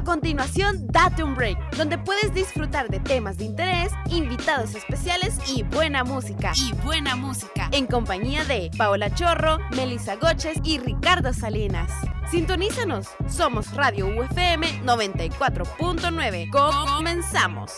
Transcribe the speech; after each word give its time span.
A 0.00 0.02
continuación, 0.02 0.86
date 0.86 1.22
un 1.22 1.34
break, 1.34 1.76
donde 1.76 1.98
puedes 1.98 2.32
disfrutar 2.32 2.88
de 2.88 3.00
temas 3.00 3.36
de 3.36 3.44
interés, 3.44 3.92
invitados 4.08 4.74
especiales 4.74 5.36
y 5.46 5.62
buena 5.62 6.04
música. 6.04 6.52
Y 6.56 6.72
buena 6.82 7.16
música. 7.16 7.68
En 7.70 7.86
compañía 7.86 8.42
de 8.46 8.70
Paola 8.78 9.14
Chorro, 9.14 9.58
Melissa 9.76 10.16
Goches 10.16 10.58
y 10.64 10.78
Ricardo 10.78 11.34
Salinas. 11.34 11.92
Sintonízanos. 12.30 13.08
Somos 13.28 13.74
Radio 13.74 14.06
UFM 14.06 14.66
94.9. 14.84 16.48
Comenzamos. 16.50 17.70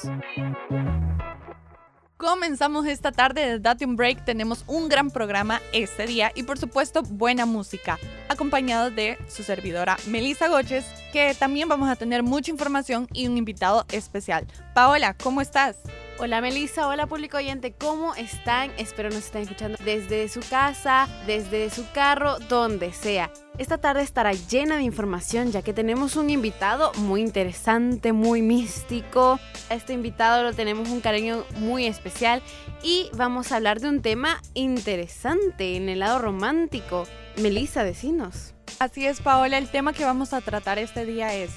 Comenzamos 2.22 2.86
esta 2.86 3.10
tarde 3.10 3.44
de 3.44 3.58
Date 3.58 3.84
un 3.84 3.96
Break. 3.96 4.24
Tenemos 4.24 4.62
un 4.68 4.88
gran 4.88 5.10
programa 5.10 5.60
este 5.72 6.06
día 6.06 6.30
y 6.36 6.44
por 6.44 6.56
supuesto 6.56 7.02
buena 7.02 7.46
música, 7.46 7.98
acompañado 8.28 8.92
de 8.92 9.18
su 9.26 9.42
servidora 9.42 9.96
Melissa 10.06 10.46
Goches, 10.46 10.86
que 11.12 11.34
también 11.34 11.68
vamos 11.68 11.88
a 11.88 11.96
tener 11.96 12.22
mucha 12.22 12.52
información 12.52 13.08
y 13.12 13.26
un 13.26 13.36
invitado 13.36 13.86
especial. 13.90 14.46
Paola, 14.72 15.16
¿cómo 15.20 15.40
estás? 15.40 15.78
Hola 16.20 16.40
Melissa, 16.40 16.86
hola 16.86 17.08
público 17.08 17.38
oyente, 17.38 17.72
¿cómo 17.72 18.14
están? 18.14 18.70
Espero 18.78 19.08
nos 19.08 19.24
estén 19.24 19.42
escuchando 19.42 19.76
desde 19.84 20.28
su 20.28 20.42
casa, 20.48 21.08
desde 21.26 21.70
su 21.70 21.84
carro, 21.90 22.38
donde 22.48 22.92
sea. 22.92 23.32
Esta 23.58 23.76
tarde 23.76 24.02
estará 24.02 24.32
llena 24.32 24.76
de 24.76 24.82
información 24.82 25.52
ya 25.52 25.60
que 25.60 25.74
tenemos 25.74 26.16
un 26.16 26.30
invitado 26.30 26.90
muy 26.94 27.20
interesante, 27.20 28.12
muy 28.12 28.40
místico. 28.40 29.38
A 29.68 29.74
este 29.74 29.92
invitado 29.92 30.42
lo 30.42 30.54
tenemos 30.54 30.88
un 30.88 31.00
cariño 31.00 31.44
muy 31.56 31.86
especial 31.86 32.42
y 32.82 33.10
vamos 33.12 33.52
a 33.52 33.56
hablar 33.56 33.80
de 33.80 33.90
un 33.90 34.00
tema 34.00 34.40
interesante 34.54 35.76
en 35.76 35.90
el 35.90 35.98
lado 35.98 36.18
romántico. 36.18 37.04
Melissa, 37.36 37.84
decinos. 37.84 38.54
Así 38.78 39.06
es, 39.06 39.20
Paola, 39.20 39.58
el 39.58 39.68
tema 39.68 39.92
que 39.92 40.04
vamos 40.04 40.32
a 40.32 40.40
tratar 40.40 40.78
este 40.78 41.04
día 41.04 41.34
es 41.34 41.50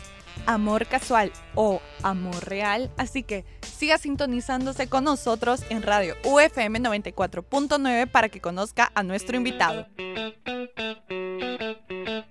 amor 0.46 0.88
casual 0.88 1.32
o 1.56 1.82
amor 2.04 2.44
real. 2.46 2.92
Así 2.98 3.24
que 3.24 3.46
siga 3.62 3.98
sintonizándose 3.98 4.88
con 4.88 5.06
nosotros 5.06 5.64
en 5.70 5.82
Radio 5.82 6.16
UFM 6.26 6.80
94.9 6.82 8.08
para 8.08 8.28
que 8.30 8.42
conozca 8.42 8.92
a 8.94 9.04
nuestro 9.04 9.38
invitado. 9.38 9.88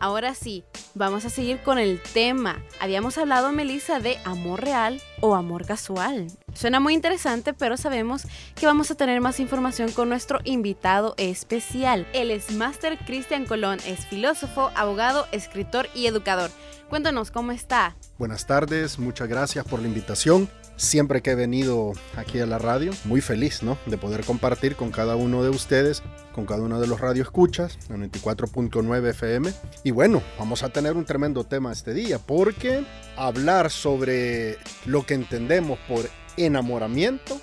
Ahora 0.05 0.35
sí, 0.35 0.65
vamos 0.95 1.25
a 1.25 1.31
seguir 1.31 1.63
con 1.63 1.79
el 1.79 1.99
tema. 1.99 2.63
Habíamos 2.79 3.17
hablado, 3.17 3.53
Melissa, 3.53 4.01
de 4.01 4.19
amor 4.27 4.61
real 4.61 5.01
o 5.23 5.35
amor 5.35 5.65
casual. 5.65 6.27
Suena 6.53 6.79
muy 6.79 6.93
interesante, 6.93 7.55
pero 7.55 7.79
sabemos 7.79 8.27
que 8.55 8.67
vamos 8.67 8.91
a 8.91 8.97
tener 8.97 9.23
más 9.23 9.41
información 9.41 9.91
con 9.93 10.11
nuestro 10.11 10.41
invitado 10.45 11.15
especial. 11.17 12.07
Él 12.13 12.31
es 12.31 12.53
Master 12.53 12.99
Cristian 12.99 13.47
Colón, 13.47 13.79
es 13.87 14.05
filósofo, 14.05 14.71
abogado, 14.75 15.27
escritor 15.33 15.89
y 15.95 16.07
educador. 16.07 16.51
Cuéntanos 16.91 17.31
cómo 17.31 17.53
está. 17.53 17.97
Buenas 18.19 18.47
tardes, 18.47 18.99
muchas 18.99 19.27
gracias 19.27 19.65
por 19.65 19.81
la 19.81 19.89
invitación. 19.89 20.51
Siempre 20.77 21.23
que 21.23 21.31
he 21.31 21.35
venido 21.37 21.93
aquí 22.17 22.41
a 22.41 22.47
la 22.47 22.59
radio, 22.59 22.91
muy 23.05 23.21
feliz, 23.21 23.63
¿no? 23.63 23.79
De 23.87 23.97
poder 23.97 24.25
compartir 24.25 24.75
con 24.75 24.91
cada 24.91 25.15
uno 25.15 25.45
de 25.45 25.51
ustedes, 25.51 26.03
con 26.33 26.47
cada 26.47 26.63
uno 26.63 26.81
de 26.81 26.89
los 26.89 27.01
radioescuchas, 27.01 27.79
en 27.89 28.11
94.9 28.11 29.11
FM. 29.11 29.53
Y 29.85 29.93
bueno, 29.93 30.21
vamos 30.37 30.65
a 30.65 30.71
tener 30.71 30.95
un 30.95 31.05
tremendo 31.05 31.45
tema 31.45 31.71
este 31.71 31.95
día, 31.95 32.19
porque 32.19 32.85
hablar 33.17 33.71
sobre 33.71 34.59
lo 34.85 35.07
que 35.07 35.15
entendemos 35.15 35.79
por 35.87 36.11
enamoramiento 36.37 37.41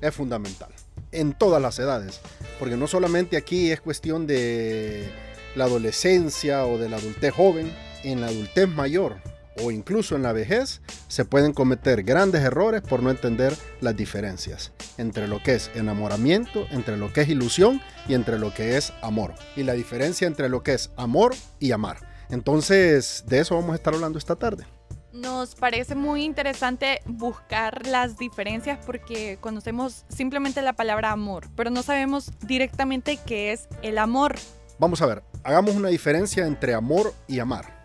es 0.00 0.14
fundamental, 0.14 0.70
en 1.10 1.32
todas 1.32 1.60
las 1.60 1.80
edades, 1.80 2.20
porque 2.60 2.76
no 2.76 2.86
solamente 2.86 3.36
aquí 3.36 3.72
es 3.72 3.80
cuestión 3.80 4.26
de 4.28 5.10
la 5.56 5.64
adolescencia 5.64 6.64
o 6.64 6.78
de 6.78 6.88
la 6.88 6.98
adultez 6.98 7.34
joven, 7.34 7.72
en 8.04 8.20
la 8.20 8.28
adultez 8.28 8.68
mayor 8.68 9.16
o 9.60 9.70
incluso 9.70 10.16
en 10.16 10.22
la 10.22 10.32
vejez 10.32 10.80
se 11.08 11.24
pueden 11.24 11.52
cometer 11.52 12.02
grandes 12.02 12.42
errores 12.42 12.82
por 12.82 13.02
no 13.02 13.10
entender 13.10 13.54
las 13.80 13.96
diferencias 13.96 14.72
entre 14.98 15.28
lo 15.28 15.42
que 15.42 15.54
es 15.54 15.70
enamoramiento, 15.74 16.66
entre 16.70 16.96
lo 16.96 17.12
que 17.12 17.22
es 17.22 17.28
ilusión 17.28 17.80
y 18.08 18.14
entre 18.14 18.38
lo 18.38 18.52
que 18.54 18.76
es 18.76 18.92
amor. 19.02 19.34
Y 19.56 19.62
la 19.62 19.74
diferencia 19.74 20.26
entre 20.26 20.48
lo 20.48 20.62
que 20.62 20.74
es 20.74 20.90
amor 20.96 21.34
y 21.58 21.72
amar. 21.72 21.98
Entonces, 22.30 23.24
de 23.26 23.40
eso 23.40 23.54
vamos 23.56 23.72
a 23.72 23.76
estar 23.76 23.94
hablando 23.94 24.18
esta 24.18 24.36
tarde. 24.36 24.64
Nos 25.12 25.54
parece 25.54 25.94
muy 25.94 26.24
interesante 26.24 27.02
buscar 27.04 27.86
las 27.86 28.16
diferencias 28.16 28.78
porque 28.86 29.36
conocemos 29.40 30.06
simplemente 30.08 30.62
la 30.62 30.72
palabra 30.72 31.10
amor, 31.10 31.48
pero 31.54 31.68
no 31.68 31.82
sabemos 31.82 32.30
directamente 32.40 33.18
qué 33.26 33.52
es 33.52 33.68
el 33.82 33.98
amor. 33.98 34.36
Vamos 34.78 35.02
a 35.02 35.06
ver, 35.06 35.22
hagamos 35.44 35.76
una 35.76 35.90
diferencia 35.90 36.46
entre 36.46 36.72
amor 36.72 37.12
y 37.28 37.40
amar. 37.40 37.81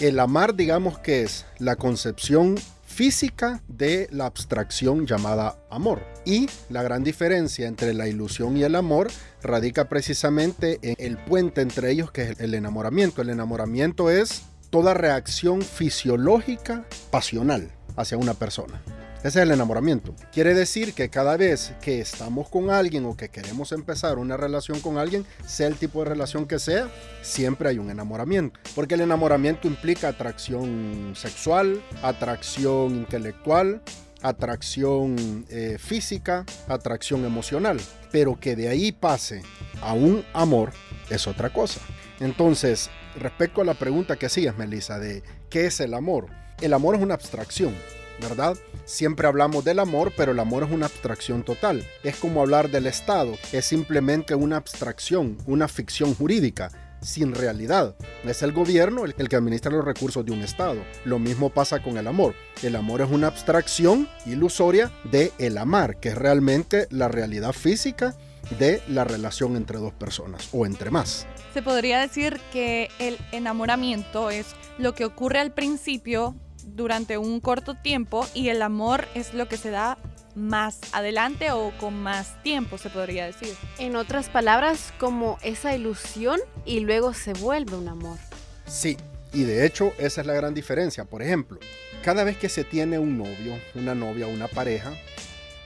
El 0.00 0.18
amar, 0.18 0.54
digamos 0.54 0.98
que 0.98 1.22
es 1.22 1.44
la 1.58 1.76
concepción 1.76 2.56
física 2.86 3.62
de 3.68 4.08
la 4.10 4.24
abstracción 4.24 5.06
llamada 5.06 5.58
amor. 5.68 6.02
Y 6.24 6.48
la 6.70 6.82
gran 6.82 7.04
diferencia 7.04 7.68
entre 7.68 7.92
la 7.92 8.08
ilusión 8.08 8.56
y 8.56 8.62
el 8.62 8.76
amor 8.76 9.08
radica 9.42 9.90
precisamente 9.90 10.78
en 10.80 10.96
el 10.98 11.18
puente 11.18 11.60
entre 11.60 11.90
ellos 11.90 12.10
que 12.12 12.22
es 12.22 12.40
el 12.40 12.54
enamoramiento. 12.54 13.20
El 13.20 13.28
enamoramiento 13.28 14.08
es 14.08 14.44
toda 14.70 14.94
reacción 14.94 15.60
fisiológica 15.60 16.86
pasional 17.10 17.70
hacia 17.94 18.16
una 18.16 18.32
persona. 18.32 18.80
Es 19.22 19.36
el 19.36 19.50
enamoramiento. 19.50 20.14
Quiere 20.32 20.54
decir 20.54 20.94
que 20.94 21.10
cada 21.10 21.36
vez 21.36 21.74
que 21.82 22.00
estamos 22.00 22.48
con 22.48 22.70
alguien 22.70 23.04
o 23.04 23.18
que 23.18 23.28
queremos 23.28 23.70
empezar 23.72 24.16
una 24.16 24.38
relación 24.38 24.80
con 24.80 24.96
alguien, 24.96 25.26
sea 25.44 25.66
el 25.66 25.76
tipo 25.76 26.02
de 26.02 26.08
relación 26.08 26.46
que 26.46 26.58
sea, 26.58 26.88
siempre 27.20 27.68
hay 27.68 27.78
un 27.78 27.90
enamoramiento. 27.90 28.58
Porque 28.74 28.94
el 28.94 29.02
enamoramiento 29.02 29.68
implica 29.68 30.08
atracción 30.08 31.12
sexual, 31.14 31.82
atracción 32.02 32.94
intelectual, 32.94 33.82
atracción 34.22 35.44
eh, 35.50 35.76
física, 35.78 36.46
atracción 36.66 37.26
emocional. 37.26 37.78
Pero 38.10 38.40
que 38.40 38.56
de 38.56 38.68
ahí 38.68 38.90
pase 38.90 39.42
a 39.82 39.92
un 39.92 40.24
amor 40.32 40.72
es 41.10 41.26
otra 41.26 41.52
cosa. 41.52 41.82
Entonces, 42.20 42.88
respecto 43.16 43.60
a 43.60 43.66
la 43.66 43.74
pregunta 43.74 44.16
que 44.16 44.26
hacías, 44.26 44.56
Melissa, 44.56 44.98
de 44.98 45.22
qué 45.50 45.66
es 45.66 45.78
el 45.80 45.92
amor, 45.92 46.28
el 46.62 46.72
amor 46.72 46.94
es 46.94 47.02
una 47.02 47.14
abstracción. 47.14 47.74
¿Verdad? 48.20 48.56
Siempre 48.84 49.26
hablamos 49.26 49.64
del 49.64 49.78
amor, 49.78 50.12
pero 50.16 50.32
el 50.32 50.38
amor 50.40 50.64
es 50.64 50.70
una 50.70 50.86
abstracción 50.86 51.42
total. 51.42 51.84
Es 52.02 52.16
como 52.16 52.40
hablar 52.40 52.70
del 52.70 52.86
Estado, 52.86 53.36
es 53.52 53.64
simplemente 53.64 54.34
una 54.34 54.56
abstracción, 54.56 55.38
una 55.46 55.68
ficción 55.68 56.14
jurídica 56.14 56.70
sin 57.00 57.34
realidad. 57.34 57.94
Es 58.24 58.42
el 58.42 58.52
gobierno 58.52 59.04
el, 59.04 59.28
que 59.28 59.36
administra 59.36 59.72
los 59.72 59.84
recursos 59.84 60.24
de 60.24 60.32
un 60.32 60.42
Estado. 60.42 60.82
Lo 61.04 61.18
mismo 61.18 61.50
pasa 61.50 61.82
con 61.82 61.96
el 61.96 62.06
amor. 62.06 62.34
El 62.62 62.76
amor 62.76 63.00
es 63.00 63.10
una 63.10 63.28
abstracción 63.28 64.08
ilusoria 64.26 64.90
de 65.04 65.32
el 65.38 65.58
amar, 65.58 65.98
que 65.98 66.10
es 66.10 66.14
realmente 66.14 66.86
la 66.90 67.08
realidad 67.08 67.52
física 67.52 68.14
de 68.58 68.82
la 68.88 69.04
relación 69.04 69.56
entre 69.56 69.78
dos 69.78 69.92
personas 69.92 70.48
o 70.52 70.66
entre 70.66 70.90
más. 70.90 71.26
Se 71.54 71.62
podría 71.62 72.00
decir 72.00 72.40
que 72.52 72.88
el 72.98 73.18
enamoramiento 73.32 74.30
es 74.30 74.54
lo 74.78 74.94
que 74.94 75.04
ocurre 75.04 75.40
al 75.40 75.52
principio 75.52 76.34
durante 76.74 77.18
un 77.18 77.40
corto 77.40 77.74
tiempo 77.74 78.26
y 78.34 78.48
el 78.48 78.62
amor 78.62 79.06
es 79.14 79.34
lo 79.34 79.48
que 79.48 79.56
se 79.56 79.70
da 79.70 79.98
más 80.34 80.78
adelante 80.92 81.50
o 81.50 81.72
con 81.78 81.94
más 81.94 82.40
tiempo, 82.42 82.78
se 82.78 82.90
podría 82.90 83.26
decir. 83.26 83.54
En 83.78 83.96
otras 83.96 84.28
palabras, 84.28 84.92
como 84.98 85.38
esa 85.42 85.74
ilusión 85.74 86.40
y 86.64 86.80
luego 86.80 87.12
se 87.12 87.32
vuelve 87.34 87.76
un 87.76 87.88
amor. 87.88 88.18
Sí, 88.66 88.96
y 89.32 89.42
de 89.42 89.66
hecho 89.66 89.92
esa 89.98 90.20
es 90.20 90.26
la 90.26 90.34
gran 90.34 90.54
diferencia. 90.54 91.04
Por 91.04 91.22
ejemplo, 91.22 91.58
cada 92.02 92.24
vez 92.24 92.36
que 92.36 92.48
se 92.48 92.64
tiene 92.64 92.98
un 92.98 93.18
novio, 93.18 93.58
una 93.74 93.94
novia, 93.94 94.26
una 94.26 94.48
pareja, 94.48 94.92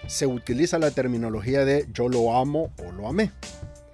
se 0.06 0.26
utiliza 0.26 0.78
la 0.78 0.90
terminología 0.90 1.64
de 1.64 1.86
yo 1.92 2.08
lo 2.08 2.36
amo 2.36 2.72
o 2.78 2.92
lo 2.92 3.08
amé. 3.08 3.30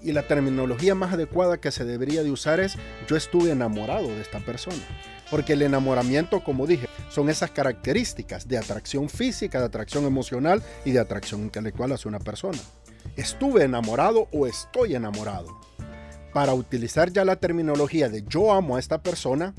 Y 0.02 0.12
la 0.12 0.22
terminología 0.22 0.94
más 0.94 1.12
adecuada 1.12 1.60
que 1.60 1.70
se 1.70 1.84
debería 1.84 2.22
de 2.22 2.30
usar 2.30 2.58
es 2.58 2.76
yo 3.06 3.16
estuve 3.16 3.50
enamorado 3.50 4.08
de 4.08 4.22
esta 4.22 4.38
persona. 4.40 4.82
Porque 5.30 5.52
el 5.52 5.62
enamoramiento, 5.62 6.42
como 6.42 6.66
dije, 6.66 6.88
son 7.08 7.30
esas 7.30 7.50
características 7.50 8.48
de 8.48 8.58
atracción 8.58 9.08
física, 9.08 9.60
de 9.60 9.66
atracción 9.66 10.04
emocional 10.04 10.62
y 10.84 10.90
de 10.92 10.98
atracción 10.98 11.42
intelectual 11.42 11.92
hacia 11.92 12.08
una 12.08 12.18
persona. 12.18 12.58
Estuve 13.16 13.64
enamorado 13.64 14.28
o 14.32 14.46
estoy 14.46 14.94
enamorado. 14.94 15.58
Para 16.32 16.54
utilizar 16.54 17.12
ya 17.12 17.24
la 17.24 17.36
terminología 17.36 18.08
de 18.08 18.24
yo 18.26 18.52
amo 18.52 18.76
a 18.76 18.80
esta 18.80 19.02
persona, 19.02 19.54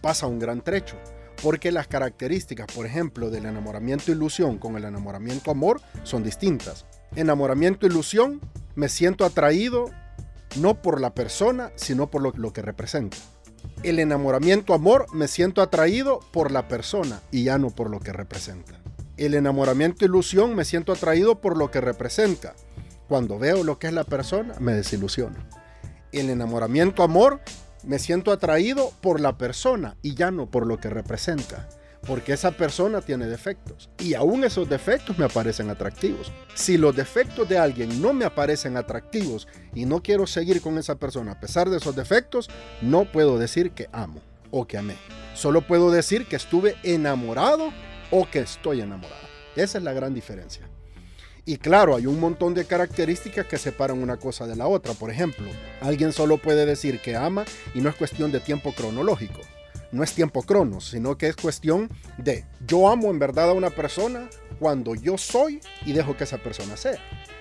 pasa 0.00 0.26
un 0.26 0.38
gran 0.38 0.62
trecho. 0.62 0.96
Porque 1.42 1.72
las 1.72 1.88
características, 1.88 2.68
por 2.72 2.86
ejemplo, 2.86 3.30
del 3.30 3.46
enamoramiento 3.46 4.12
ilusión 4.12 4.58
con 4.58 4.76
el 4.76 4.84
enamoramiento 4.84 5.50
amor 5.50 5.80
son 6.04 6.22
distintas. 6.22 6.86
Enamoramiento 7.16 7.86
ilusión, 7.86 8.40
me 8.76 8.88
siento 8.88 9.24
atraído 9.24 9.90
no 10.56 10.80
por 10.80 11.00
la 11.00 11.14
persona, 11.14 11.72
sino 11.74 12.10
por 12.10 12.22
lo, 12.22 12.32
lo 12.36 12.52
que 12.52 12.62
representa 12.62 13.16
el 13.82 13.98
enamoramiento 13.98 14.74
amor 14.74 15.06
me 15.12 15.26
siento 15.26 15.60
atraído 15.60 16.20
por 16.30 16.52
la 16.52 16.68
persona 16.68 17.20
y 17.30 17.44
ya 17.44 17.58
no 17.58 17.70
por 17.70 17.90
lo 17.90 17.98
que 17.98 18.12
representa. 18.12 18.80
El 19.16 19.34
enamoramiento 19.34 20.04
ilusión 20.04 20.54
me 20.54 20.64
siento 20.64 20.92
atraído 20.92 21.40
por 21.40 21.56
lo 21.56 21.70
que 21.70 21.80
representa. 21.80 22.54
Cuando 23.08 23.38
veo 23.38 23.64
lo 23.64 23.78
que 23.78 23.88
es 23.88 23.92
la 23.92 24.04
persona, 24.04 24.54
me 24.60 24.72
desilusiono. 24.72 25.36
El 26.12 26.30
enamoramiento 26.30 27.02
amor 27.02 27.40
me 27.82 27.98
siento 27.98 28.30
atraído 28.32 28.92
por 29.00 29.20
la 29.20 29.36
persona 29.36 29.96
y 30.00 30.14
ya 30.14 30.30
no 30.30 30.50
por 30.50 30.66
lo 30.66 30.78
que 30.78 30.88
representa. 30.88 31.68
Porque 32.06 32.32
esa 32.32 32.50
persona 32.50 33.00
tiene 33.00 33.26
defectos 33.26 33.90
y 33.98 34.14
aún 34.14 34.44
esos 34.44 34.68
defectos 34.68 35.18
me 35.18 35.24
aparecen 35.24 35.70
atractivos. 35.70 36.32
Si 36.54 36.76
los 36.76 36.94
defectos 36.94 37.48
de 37.48 37.58
alguien 37.58 38.02
no 38.02 38.12
me 38.12 38.24
aparecen 38.24 38.76
atractivos 38.76 39.46
y 39.74 39.86
no 39.86 40.02
quiero 40.02 40.26
seguir 40.26 40.60
con 40.60 40.78
esa 40.78 40.96
persona 40.96 41.32
a 41.32 41.40
pesar 41.40 41.70
de 41.70 41.78
esos 41.78 41.94
defectos, 41.94 42.50
no 42.80 43.04
puedo 43.04 43.38
decir 43.38 43.70
que 43.70 43.88
amo 43.92 44.20
o 44.50 44.66
que 44.66 44.78
amé. 44.78 44.96
Solo 45.34 45.62
puedo 45.62 45.90
decir 45.90 46.26
que 46.26 46.36
estuve 46.36 46.76
enamorado 46.82 47.72
o 48.10 48.28
que 48.28 48.40
estoy 48.40 48.80
enamorado. 48.80 49.22
Esa 49.56 49.78
es 49.78 49.84
la 49.84 49.92
gran 49.92 50.14
diferencia. 50.14 50.68
Y 51.44 51.56
claro, 51.56 51.96
hay 51.96 52.06
un 52.06 52.20
montón 52.20 52.54
de 52.54 52.64
características 52.64 53.46
que 53.46 53.58
separan 53.58 54.00
una 54.00 54.16
cosa 54.16 54.46
de 54.46 54.54
la 54.54 54.68
otra. 54.68 54.94
Por 54.94 55.10
ejemplo, 55.10 55.46
alguien 55.80 56.12
solo 56.12 56.38
puede 56.38 56.66
decir 56.66 57.00
que 57.00 57.16
ama 57.16 57.44
y 57.74 57.80
no 57.80 57.88
es 57.88 57.96
cuestión 57.96 58.30
de 58.30 58.38
tiempo 58.38 58.72
cronológico. 58.72 59.40
No 59.92 60.02
es 60.02 60.14
tiempo 60.14 60.42
cronos, 60.42 60.88
sino 60.88 61.16
que 61.16 61.28
es 61.28 61.36
cuestión 61.36 61.90
de 62.16 62.44
yo 62.66 62.88
amo 62.88 63.10
en 63.10 63.18
verdad 63.18 63.50
a 63.50 63.52
una 63.52 63.70
persona 63.70 64.28
cuando 64.58 64.94
yo 64.94 65.18
soy 65.18 65.60
y 65.84 65.92
dejo 65.92 66.16
que 66.16 66.24
esa 66.24 66.38
persona 66.38 66.76
sea. 66.76 66.98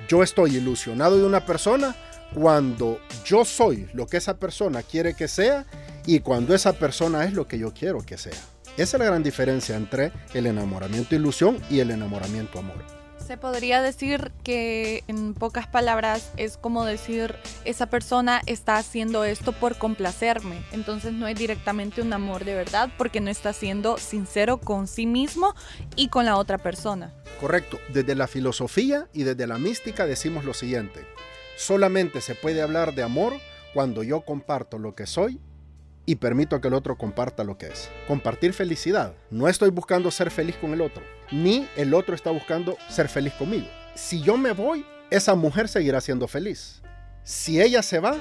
Yo 0.08 0.22
estoy 0.22 0.58
ilusionado 0.58 1.18
de 1.18 1.26
una 1.26 1.46
persona 1.46 1.96
cuando 2.34 3.00
yo 3.26 3.46
soy 3.46 3.88
lo 3.94 4.06
que 4.06 4.18
esa 4.18 4.38
persona 4.38 4.84
quiere 4.84 5.14
que 5.14 5.28
sea 5.28 5.66
y 6.06 6.20
cuando 6.20 6.54
esa 6.54 6.74
persona 6.74 7.24
es 7.26 7.34
lo 7.34 7.48
que 7.48 7.58
yo 7.58 7.74
quiero 7.74 8.02
que 8.02 8.18
sea. 8.18 8.34
Esa 8.78 8.98
es 8.98 9.00
la 9.00 9.06
gran 9.06 9.24
diferencia 9.24 9.76
entre 9.76 10.12
el 10.34 10.46
enamoramiento 10.46 11.16
ilusión 11.16 11.58
y 11.70 11.80
el 11.80 11.92
enamoramiento 11.92 12.60
amor. 12.60 13.01
Se 13.26 13.38
podría 13.38 13.82
decir 13.82 14.32
que 14.44 15.04
en 15.08 15.34
pocas 15.34 15.68
palabras 15.68 16.32
es 16.38 16.58
como 16.58 16.86
decir 16.86 17.36
esa 17.64 17.86
persona 17.86 18.42
está 18.46 18.78
haciendo 18.78 19.24
esto 19.24 19.54
por 19.54 19.78
complacerme, 19.78 20.62
entonces 20.72 21.14
no 21.14 21.28
es 21.28 21.38
directamente 21.38 22.02
un 22.02 22.12
amor 22.12 22.44
de 22.44 22.56
verdad 22.56 22.90
porque 22.98 23.22
no 23.22 23.30
está 23.30 23.54
siendo 23.54 23.98
sincero 23.98 24.60
con 24.60 24.88
sí 24.88 25.06
mismo 25.06 25.56
y 25.96 26.10
con 26.10 26.26
la 26.26 26.36
otra 26.36 26.58
persona. 26.58 27.14
Correcto, 27.40 27.80
desde 27.94 28.16
la 28.16 28.28
filosofía 28.28 29.08
y 29.14 29.24
desde 29.24 29.48
la 29.48 29.58
mística 29.58 30.06
decimos 30.06 30.44
lo 30.44 30.54
siguiente, 30.54 31.06
solamente 31.58 32.22
se 32.22 32.36
puede 32.36 32.62
hablar 32.62 32.94
de 32.96 33.04
amor 33.04 33.34
cuando 33.74 34.04
yo 34.04 34.22
comparto 34.22 34.78
lo 34.78 34.96
que 34.96 35.08
soy 35.08 35.40
y 36.12 36.18
permito 36.18 36.60
que 36.60 36.68
el 36.68 36.74
otro 36.74 36.98
comparta 36.98 37.46
lo 37.46 37.58
que 37.58 37.68
es. 37.68 37.90
Compartir 38.06 38.52
felicidad. 38.52 39.14
No 39.30 39.48
estoy 39.48 39.70
buscando 39.70 40.12
ser 40.12 40.30
feliz 40.30 40.58
con 40.58 40.74
el 40.74 40.82
otro, 40.82 41.02
ni 41.32 41.70
el 41.78 41.94
otro 41.94 42.16
está 42.16 42.32
buscando 42.32 42.76
ser 42.90 43.08
feliz 43.08 43.32
conmigo. 43.36 43.66
Si 43.96 44.22
yo 44.22 44.36
me 44.36 44.52
voy, 44.52 44.86
esa 45.10 45.36
mujer 45.36 45.70
seguirá 45.70 46.02
siendo 46.02 46.28
feliz. 46.28 46.82
Si 47.24 47.62
ella 47.62 47.82
se 47.82 48.00
va, 48.00 48.18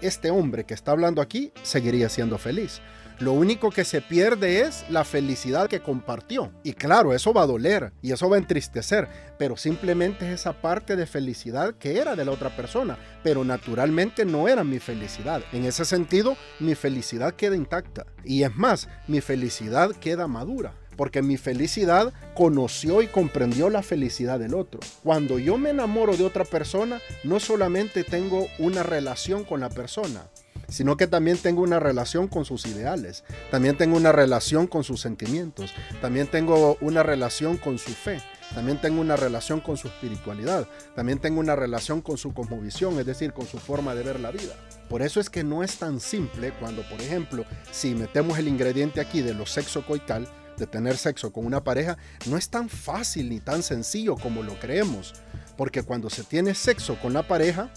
este 0.00 0.30
hombre 0.30 0.62
que 0.62 0.74
está 0.74 0.92
hablando 0.92 1.20
aquí 1.20 1.52
seguiría 1.64 2.08
siendo 2.08 2.38
feliz. 2.38 2.80
Lo 3.18 3.32
único 3.32 3.70
que 3.70 3.84
se 3.84 4.02
pierde 4.02 4.60
es 4.60 4.84
la 4.90 5.04
felicidad 5.04 5.68
que 5.68 5.80
compartió. 5.80 6.52
Y 6.62 6.74
claro, 6.74 7.14
eso 7.14 7.32
va 7.32 7.42
a 7.42 7.46
doler 7.46 7.92
y 8.02 8.12
eso 8.12 8.28
va 8.28 8.36
a 8.36 8.40
entristecer, 8.40 9.08
pero 9.38 9.56
simplemente 9.56 10.26
es 10.26 10.40
esa 10.40 10.52
parte 10.52 10.96
de 10.96 11.06
felicidad 11.06 11.74
que 11.76 11.98
era 11.98 12.14
de 12.14 12.26
la 12.26 12.32
otra 12.32 12.54
persona, 12.54 12.98
pero 13.22 13.42
naturalmente 13.42 14.26
no 14.26 14.48
era 14.48 14.64
mi 14.64 14.78
felicidad. 14.80 15.42
En 15.52 15.64
ese 15.64 15.86
sentido, 15.86 16.36
mi 16.60 16.74
felicidad 16.74 17.34
queda 17.34 17.56
intacta. 17.56 18.04
Y 18.22 18.42
es 18.42 18.54
más, 18.54 18.88
mi 19.08 19.22
felicidad 19.22 19.92
queda 19.92 20.26
madura 20.26 20.74
porque 20.96 21.22
mi 21.22 21.36
felicidad 21.36 22.12
conoció 22.34 23.02
y 23.02 23.06
comprendió 23.06 23.70
la 23.70 23.82
felicidad 23.82 24.38
del 24.38 24.54
otro. 24.54 24.80
Cuando 25.02 25.38
yo 25.38 25.58
me 25.58 25.70
enamoro 25.70 26.16
de 26.16 26.24
otra 26.24 26.44
persona, 26.44 27.00
no 27.22 27.38
solamente 27.38 28.02
tengo 28.02 28.46
una 28.58 28.82
relación 28.82 29.44
con 29.44 29.60
la 29.60 29.68
persona, 29.68 30.26
sino 30.68 30.96
que 30.96 31.06
también 31.06 31.38
tengo 31.38 31.62
una 31.62 31.80
relación 31.80 32.28
con 32.28 32.44
sus 32.44 32.66
ideales, 32.66 33.24
también 33.50 33.76
tengo 33.76 33.96
una 33.96 34.12
relación 34.12 34.66
con 34.66 34.84
sus 34.84 35.00
sentimientos, 35.00 35.72
también 36.00 36.26
tengo 36.26 36.76
una 36.80 37.02
relación 37.02 37.56
con 37.56 37.78
su 37.78 37.92
fe, 37.92 38.20
también 38.54 38.80
tengo 38.80 39.00
una 39.00 39.16
relación 39.16 39.60
con 39.60 39.76
su 39.76 39.88
espiritualidad, 39.88 40.68
también 40.94 41.18
tengo 41.18 41.40
una 41.40 41.56
relación 41.56 42.00
con 42.00 42.16
su 42.16 42.32
cosmovisión, 42.32 42.98
es 42.98 43.06
decir, 43.06 43.32
con 43.32 43.46
su 43.46 43.58
forma 43.58 43.94
de 43.94 44.02
ver 44.02 44.20
la 44.20 44.30
vida. 44.30 44.54
Por 44.88 45.02
eso 45.02 45.18
es 45.18 45.28
que 45.30 45.42
no 45.42 45.64
es 45.64 45.78
tan 45.78 45.98
simple 46.00 46.52
cuando, 46.60 46.82
por 46.88 47.00
ejemplo, 47.00 47.44
si 47.72 47.94
metemos 47.94 48.38
el 48.38 48.48
ingrediente 48.48 49.00
aquí 49.00 49.20
de 49.20 49.34
lo 49.34 49.46
sexo 49.46 49.84
coital, 49.84 50.28
de 50.56 50.66
tener 50.66 50.96
sexo 50.96 51.32
con 51.32 51.46
una 51.46 51.62
pareja, 51.62 51.96
no 52.26 52.36
es 52.36 52.48
tan 52.48 52.68
fácil 52.68 53.28
ni 53.28 53.40
tan 53.40 53.62
sencillo 53.62 54.16
como 54.16 54.42
lo 54.42 54.58
creemos. 54.58 55.14
Porque 55.56 55.82
cuando 55.82 56.10
se 56.10 56.22
tiene 56.22 56.54
sexo 56.54 56.98
con 57.00 57.14
la 57.14 57.26
pareja, 57.26 57.70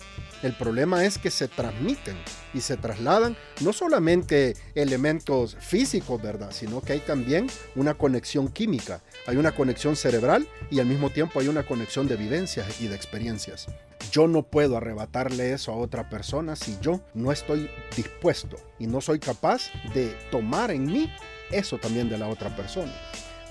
el 0.44 0.54
problema 0.54 1.06
es 1.06 1.18
que 1.18 1.32
se 1.32 1.48
transmiten 1.48 2.18
y 2.54 2.62
se 2.62 2.78
trasladan 2.78 3.38
no 3.62 3.74
solamente 3.74 4.56
elementos 4.76 5.56
físicos, 5.60 6.22
¿verdad? 6.22 6.52
Sino 6.52 6.82
que 6.82 6.94
hay 6.94 7.00
también 7.00 7.48
una 7.76 7.94
conexión 7.94 8.50
química, 8.50 9.02
hay 9.28 9.38
una 9.38 9.54
conexión 9.54 9.96
cerebral 9.96 10.48
y 10.70 10.80
al 10.80 10.88
mismo 10.88 11.10
tiempo 11.10 11.40
hay 11.40 11.48
una 11.48 11.66
conexión 11.66 12.08
de 12.08 12.16
vivencias 12.16 12.82
y 12.82 12.88
de 12.88 12.96
experiencias. 12.96 13.68
Yo 14.12 14.28
no 14.28 14.44
puedo 14.44 14.78
arrebatarle 14.78 15.54
eso 15.54 15.72
a 15.72 15.78
otra 15.78 16.10
persona 16.10 16.56
si 16.56 16.78
yo 16.82 17.02
no 17.14 17.32
estoy 17.32 17.70
dispuesto 17.96 18.58
y 18.80 18.88
no 18.88 19.02
soy 19.02 19.20
capaz 19.20 19.70
de 19.94 20.18
tomar 20.32 20.72
en 20.72 20.86
mí 20.86 21.12
eso 21.52 21.78
también 21.78 22.10
de 22.10 22.18
la 22.18 22.28
otra 22.28 22.56
persona. 22.56 22.92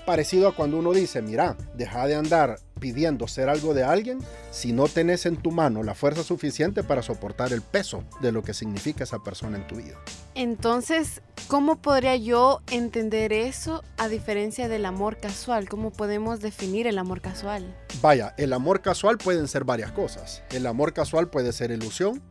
Parecido 0.05 0.47
a 0.47 0.55
cuando 0.55 0.77
uno 0.77 0.91
dice, 0.91 1.21
mira, 1.21 1.55
deja 1.75 2.07
de 2.07 2.15
andar 2.15 2.57
pidiendo 2.79 3.27
ser 3.27 3.47
algo 3.47 3.73
de 3.73 3.83
alguien 3.83 4.19
si 4.49 4.73
no 4.73 4.87
tenés 4.87 5.25
en 5.25 5.37
tu 5.37 5.51
mano 5.51 5.83
la 5.83 5.93
fuerza 5.93 6.23
suficiente 6.23 6.83
para 6.83 7.03
soportar 7.03 7.53
el 7.53 7.61
peso 7.61 8.03
de 8.21 8.31
lo 8.31 8.41
que 8.41 8.55
significa 8.55 9.03
esa 9.03 9.19
persona 9.19 9.57
en 9.57 9.67
tu 9.67 9.75
vida. 9.75 9.97
Entonces, 10.33 11.21
¿cómo 11.47 11.81
podría 11.81 12.15
yo 12.15 12.61
entender 12.71 13.33
eso 13.33 13.83
a 13.97 14.07
diferencia 14.07 14.67
del 14.67 14.85
amor 14.85 15.17
casual? 15.17 15.69
¿Cómo 15.69 15.91
podemos 15.91 16.39
definir 16.39 16.87
el 16.87 16.97
amor 16.97 17.21
casual? 17.21 17.75
Vaya, 18.01 18.33
el 18.37 18.53
amor 18.53 18.81
casual 18.81 19.17
pueden 19.17 19.47
ser 19.47 19.63
varias 19.63 19.91
cosas. 19.91 20.41
El 20.51 20.65
amor 20.65 20.93
casual 20.93 21.29
puede 21.29 21.51
ser 21.51 21.71
ilusión, 21.71 22.21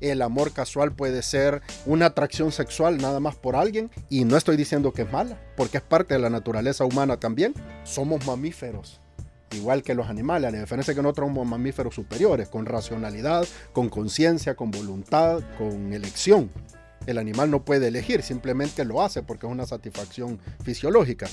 el 0.00 0.22
amor 0.22 0.52
casual 0.52 0.92
puede 0.92 1.22
ser 1.22 1.62
una 1.84 2.06
atracción 2.06 2.52
sexual 2.52 2.98
nada 2.98 3.20
más 3.20 3.36
por 3.36 3.56
alguien 3.56 3.90
y 4.08 4.24
no 4.24 4.36
estoy 4.36 4.56
diciendo 4.56 4.92
que 4.92 5.02
es 5.02 5.12
mala, 5.12 5.40
porque 5.56 5.78
es 5.78 5.82
parte 5.82 6.14
de 6.14 6.20
la 6.20 6.30
naturaleza 6.30 6.84
humana 6.84 7.18
también. 7.18 7.54
Somos 7.84 8.26
mamíferos 8.26 9.00
igual 9.52 9.82
que 9.82 9.94
los 9.94 10.08
animales, 10.08 10.48
a 10.48 10.52
la 10.52 10.60
diferencia 10.60 10.94
que 10.94 11.02
nosotros 11.02 11.28
somos 11.28 11.46
mamíferos 11.46 11.94
superiores, 11.94 12.48
con 12.48 12.66
racionalidad, 12.66 13.46
con 13.72 13.88
conciencia, 13.88 14.54
con 14.54 14.70
voluntad, 14.70 15.40
con 15.58 15.92
elección. 15.92 16.50
El 17.06 17.18
animal 17.18 17.50
no 17.50 17.64
puede 17.64 17.88
elegir, 17.88 18.22
simplemente 18.22 18.84
lo 18.84 19.02
hace 19.02 19.22
porque 19.22 19.46
es 19.46 19.52
una 19.52 19.66
satisfacción 19.66 20.40
fisiológica. 20.64 21.26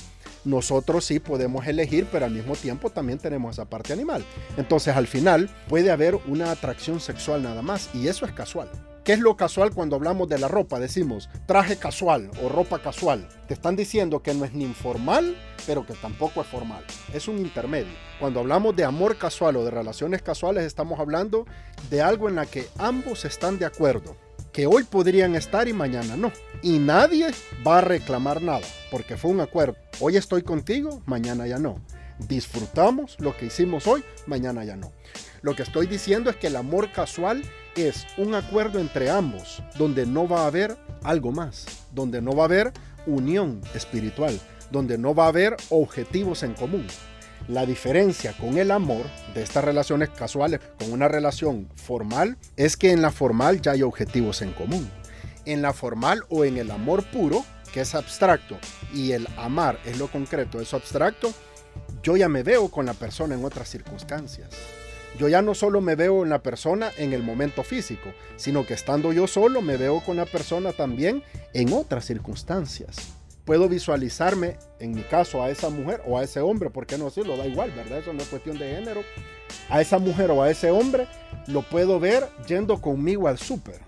Nosotros 0.44 1.04
sí 1.04 1.20
podemos 1.20 1.66
elegir, 1.66 2.06
pero 2.10 2.26
al 2.26 2.32
mismo 2.32 2.54
tiempo 2.54 2.90
también 2.90 3.18
tenemos 3.18 3.56
esa 3.56 3.64
parte 3.64 3.92
animal. 3.92 4.24
Entonces 4.56 4.94
al 4.96 5.06
final 5.06 5.50
puede 5.68 5.90
haber 5.90 6.16
una 6.26 6.50
atracción 6.50 7.00
sexual 7.00 7.42
nada 7.42 7.62
más 7.62 7.90
y 7.94 8.08
eso 8.08 8.24
es 8.26 8.32
casual. 8.32 8.70
¿Qué 9.04 9.12
es 9.12 9.18
lo 9.18 9.36
casual 9.36 9.70
cuando 9.74 9.96
hablamos 9.96 10.30
de 10.30 10.38
la 10.38 10.48
ropa? 10.48 10.80
Decimos 10.80 11.28
traje 11.44 11.76
casual 11.76 12.30
o 12.42 12.48
ropa 12.48 12.78
casual. 12.78 13.28
Te 13.46 13.52
están 13.52 13.76
diciendo 13.76 14.22
que 14.22 14.32
no 14.32 14.46
es 14.46 14.54
ni 14.54 14.64
informal, 14.64 15.36
pero 15.66 15.84
que 15.84 15.92
tampoco 15.92 16.40
es 16.40 16.46
formal. 16.46 16.82
Es 17.12 17.28
un 17.28 17.36
intermedio. 17.36 17.92
Cuando 18.18 18.40
hablamos 18.40 18.74
de 18.76 18.84
amor 18.84 19.18
casual 19.18 19.56
o 19.56 19.64
de 19.64 19.70
relaciones 19.70 20.22
casuales, 20.22 20.64
estamos 20.64 20.98
hablando 20.98 21.44
de 21.90 22.00
algo 22.00 22.30
en 22.30 22.36
la 22.36 22.46
que 22.46 22.66
ambos 22.78 23.26
están 23.26 23.58
de 23.58 23.66
acuerdo. 23.66 24.16
Que 24.54 24.68
hoy 24.68 24.84
podrían 24.84 25.34
estar 25.34 25.66
y 25.66 25.72
mañana 25.72 26.16
no. 26.16 26.30
Y 26.62 26.78
nadie 26.78 27.32
va 27.66 27.78
a 27.78 27.80
reclamar 27.80 28.40
nada, 28.40 28.64
porque 28.88 29.16
fue 29.16 29.32
un 29.32 29.40
acuerdo. 29.40 29.74
Hoy 29.98 30.16
estoy 30.16 30.42
contigo, 30.42 31.02
mañana 31.06 31.48
ya 31.48 31.58
no. 31.58 31.80
Disfrutamos 32.20 33.16
lo 33.18 33.36
que 33.36 33.46
hicimos 33.46 33.88
hoy, 33.88 34.04
mañana 34.28 34.64
ya 34.64 34.76
no. 34.76 34.92
Lo 35.42 35.56
que 35.56 35.64
estoy 35.64 35.88
diciendo 35.88 36.30
es 36.30 36.36
que 36.36 36.46
el 36.46 36.54
amor 36.54 36.92
casual 36.92 37.42
es 37.74 38.06
un 38.16 38.36
acuerdo 38.36 38.78
entre 38.78 39.10
ambos, 39.10 39.60
donde 39.76 40.06
no 40.06 40.28
va 40.28 40.44
a 40.44 40.46
haber 40.46 40.76
algo 41.02 41.32
más, 41.32 41.66
donde 41.92 42.22
no 42.22 42.36
va 42.36 42.44
a 42.44 42.46
haber 42.46 42.72
unión 43.06 43.60
espiritual, 43.74 44.38
donde 44.70 44.98
no 44.98 45.16
va 45.16 45.24
a 45.24 45.28
haber 45.30 45.56
objetivos 45.70 46.44
en 46.44 46.54
común. 46.54 46.86
La 47.48 47.66
diferencia 47.66 48.32
con 48.32 48.56
el 48.56 48.70
amor 48.70 49.04
de 49.34 49.42
estas 49.42 49.62
relaciones 49.62 50.08
casuales 50.08 50.60
con 50.78 50.90
una 50.92 51.08
relación 51.08 51.68
formal 51.74 52.38
es 52.56 52.78
que 52.78 52.90
en 52.90 53.02
la 53.02 53.10
formal 53.10 53.60
ya 53.60 53.72
hay 53.72 53.82
objetivos 53.82 54.40
en 54.40 54.52
común. 54.52 54.90
En 55.44 55.60
la 55.60 55.74
formal 55.74 56.22
o 56.30 56.46
en 56.46 56.56
el 56.56 56.70
amor 56.70 57.04
puro, 57.04 57.44
que 57.70 57.82
es 57.82 57.94
abstracto, 57.94 58.56
y 58.94 59.12
el 59.12 59.28
amar 59.36 59.78
es 59.84 59.98
lo 59.98 60.08
concreto, 60.08 60.58
es 60.58 60.72
abstracto, 60.72 61.34
yo 62.02 62.16
ya 62.16 62.30
me 62.30 62.42
veo 62.42 62.70
con 62.70 62.86
la 62.86 62.94
persona 62.94 63.34
en 63.34 63.44
otras 63.44 63.68
circunstancias. 63.68 64.48
Yo 65.18 65.28
ya 65.28 65.42
no 65.42 65.54
solo 65.54 65.82
me 65.82 65.96
veo 65.96 66.22
en 66.22 66.30
la 66.30 66.42
persona 66.42 66.92
en 66.96 67.12
el 67.12 67.22
momento 67.22 67.62
físico, 67.62 68.08
sino 68.36 68.64
que 68.64 68.72
estando 68.72 69.12
yo 69.12 69.26
solo 69.26 69.60
me 69.60 69.76
veo 69.76 70.00
con 70.00 70.16
la 70.16 70.24
persona 70.24 70.72
también 70.72 71.22
en 71.52 71.74
otras 71.74 72.06
circunstancias. 72.06 73.13
Puedo 73.44 73.68
visualizarme, 73.68 74.56
en 74.80 74.92
mi 74.92 75.02
caso, 75.02 75.42
a 75.42 75.50
esa 75.50 75.68
mujer 75.68 76.02
o 76.06 76.18
a 76.18 76.24
ese 76.24 76.40
hombre, 76.40 76.70
¿por 76.70 76.86
qué 76.86 76.96
no 76.96 77.06
decirlo? 77.06 77.36
Da 77.36 77.46
igual, 77.46 77.70
¿verdad? 77.72 77.98
Eso 77.98 78.12
no 78.12 78.22
es 78.22 78.28
cuestión 78.28 78.58
de 78.58 78.74
género. 78.74 79.02
A 79.68 79.82
esa 79.82 79.98
mujer 79.98 80.30
o 80.30 80.42
a 80.42 80.50
ese 80.50 80.70
hombre 80.70 81.06
lo 81.46 81.62
puedo 81.62 82.00
ver 82.00 82.26
yendo 82.46 82.80
conmigo 82.80 83.28
al 83.28 83.38
súper. 83.38 83.80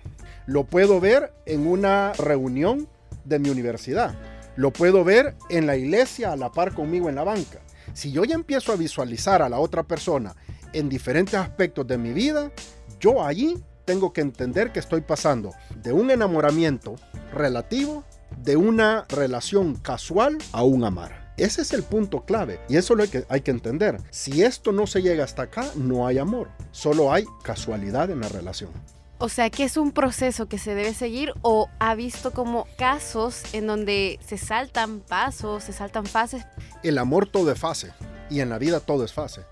Lo 0.44 0.64
puedo 0.64 1.00
ver 1.00 1.32
en 1.46 1.66
una 1.66 2.12
reunión 2.12 2.88
de 3.24 3.40
mi 3.40 3.50
universidad 3.50 4.14
Lo 4.54 4.72
puedo 4.72 5.02
ver 5.02 5.34
en 5.50 5.66
la 5.66 5.76
iglesia 5.76 6.32
a 6.32 6.36
la 6.36 6.52
par 6.52 6.72
conmigo 6.72 7.08
en 7.08 7.16
la 7.16 7.24
banca. 7.24 7.60
Si 7.92 8.12
yo 8.12 8.24
ya 8.24 8.34
empiezo 8.34 8.72
a 8.72 8.76
visualizar 8.76 9.42
a 9.42 9.48
la 9.48 9.58
otra 9.58 9.82
persona 9.82 10.34
en 10.72 10.88
diferentes 10.88 11.34
aspectos 11.34 11.86
de 11.86 11.98
mi 11.98 12.12
vida, 12.12 12.52
yo 13.00 13.22
allí 13.24 13.62
tengo 13.84 14.12
que 14.12 14.20
entender 14.20 14.72
que 14.72 14.80
estoy 14.80 15.00
pasando 15.00 15.52
de 15.82 15.92
un 15.92 16.10
enamoramiento 16.10 16.96
relativo, 17.32 18.04
de 18.36 18.56
una 18.56 19.04
relación 19.08 19.76
casual 19.76 20.38
a 20.52 20.62
un 20.62 20.84
amar. 20.84 21.32
Ese 21.36 21.62
es 21.62 21.72
el 21.72 21.82
punto 21.82 22.24
clave 22.24 22.60
y 22.68 22.76
eso 22.76 22.94
es 22.94 22.98
lo 22.98 23.10
que 23.10 23.26
hay 23.28 23.42
que 23.42 23.50
entender. 23.50 23.98
Si 24.10 24.42
esto 24.42 24.72
no 24.72 24.86
se 24.86 25.02
llega 25.02 25.24
hasta 25.24 25.42
acá, 25.42 25.70
no 25.74 26.06
hay 26.06 26.18
amor, 26.18 26.48
solo 26.70 27.12
hay 27.12 27.26
casualidad 27.42 28.10
en 28.10 28.20
la 28.20 28.28
relación. 28.28 28.70
O 29.18 29.28
sea, 29.28 29.48
que 29.48 29.64
es 29.64 29.76
un 29.76 29.92
proceso 29.92 30.46
que 30.46 30.58
se 30.58 30.74
debe 30.74 30.92
seguir 30.92 31.32
o 31.40 31.68
ha 31.78 31.94
visto 31.94 32.32
como 32.32 32.66
casos 32.76 33.42
en 33.54 33.66
donde 33.66 34.18
se 34.26 34.36
saltan 34.36 35.00
pasos, 35.00 35.64
se 35.64 35.72
saltan 35.72 36.06
fases. 36.06 36.44
El 36.82 36.98
amor 36.98 37.26
todo 37.26 37.50
es 37.50 37.58
fase 37.58 37.92
y 38.30 38.40
en 38.40 38.50
la 38.50 38.58
vida 38.58 38.80
todo 38.80 39.04
es 39.04 39.12
fase. 39.12 39.42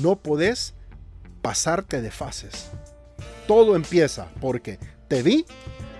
No 0.00 0.16
podés 0.16 0.74
pasarte 1.42 2.00
de 2.00 2.10
fases. 2.10 2.70
Todo 3.46 3.76
empieza 3.76 4.28
porque 4.40 4.78
te 5.08 5.22
vi 5.22 5.44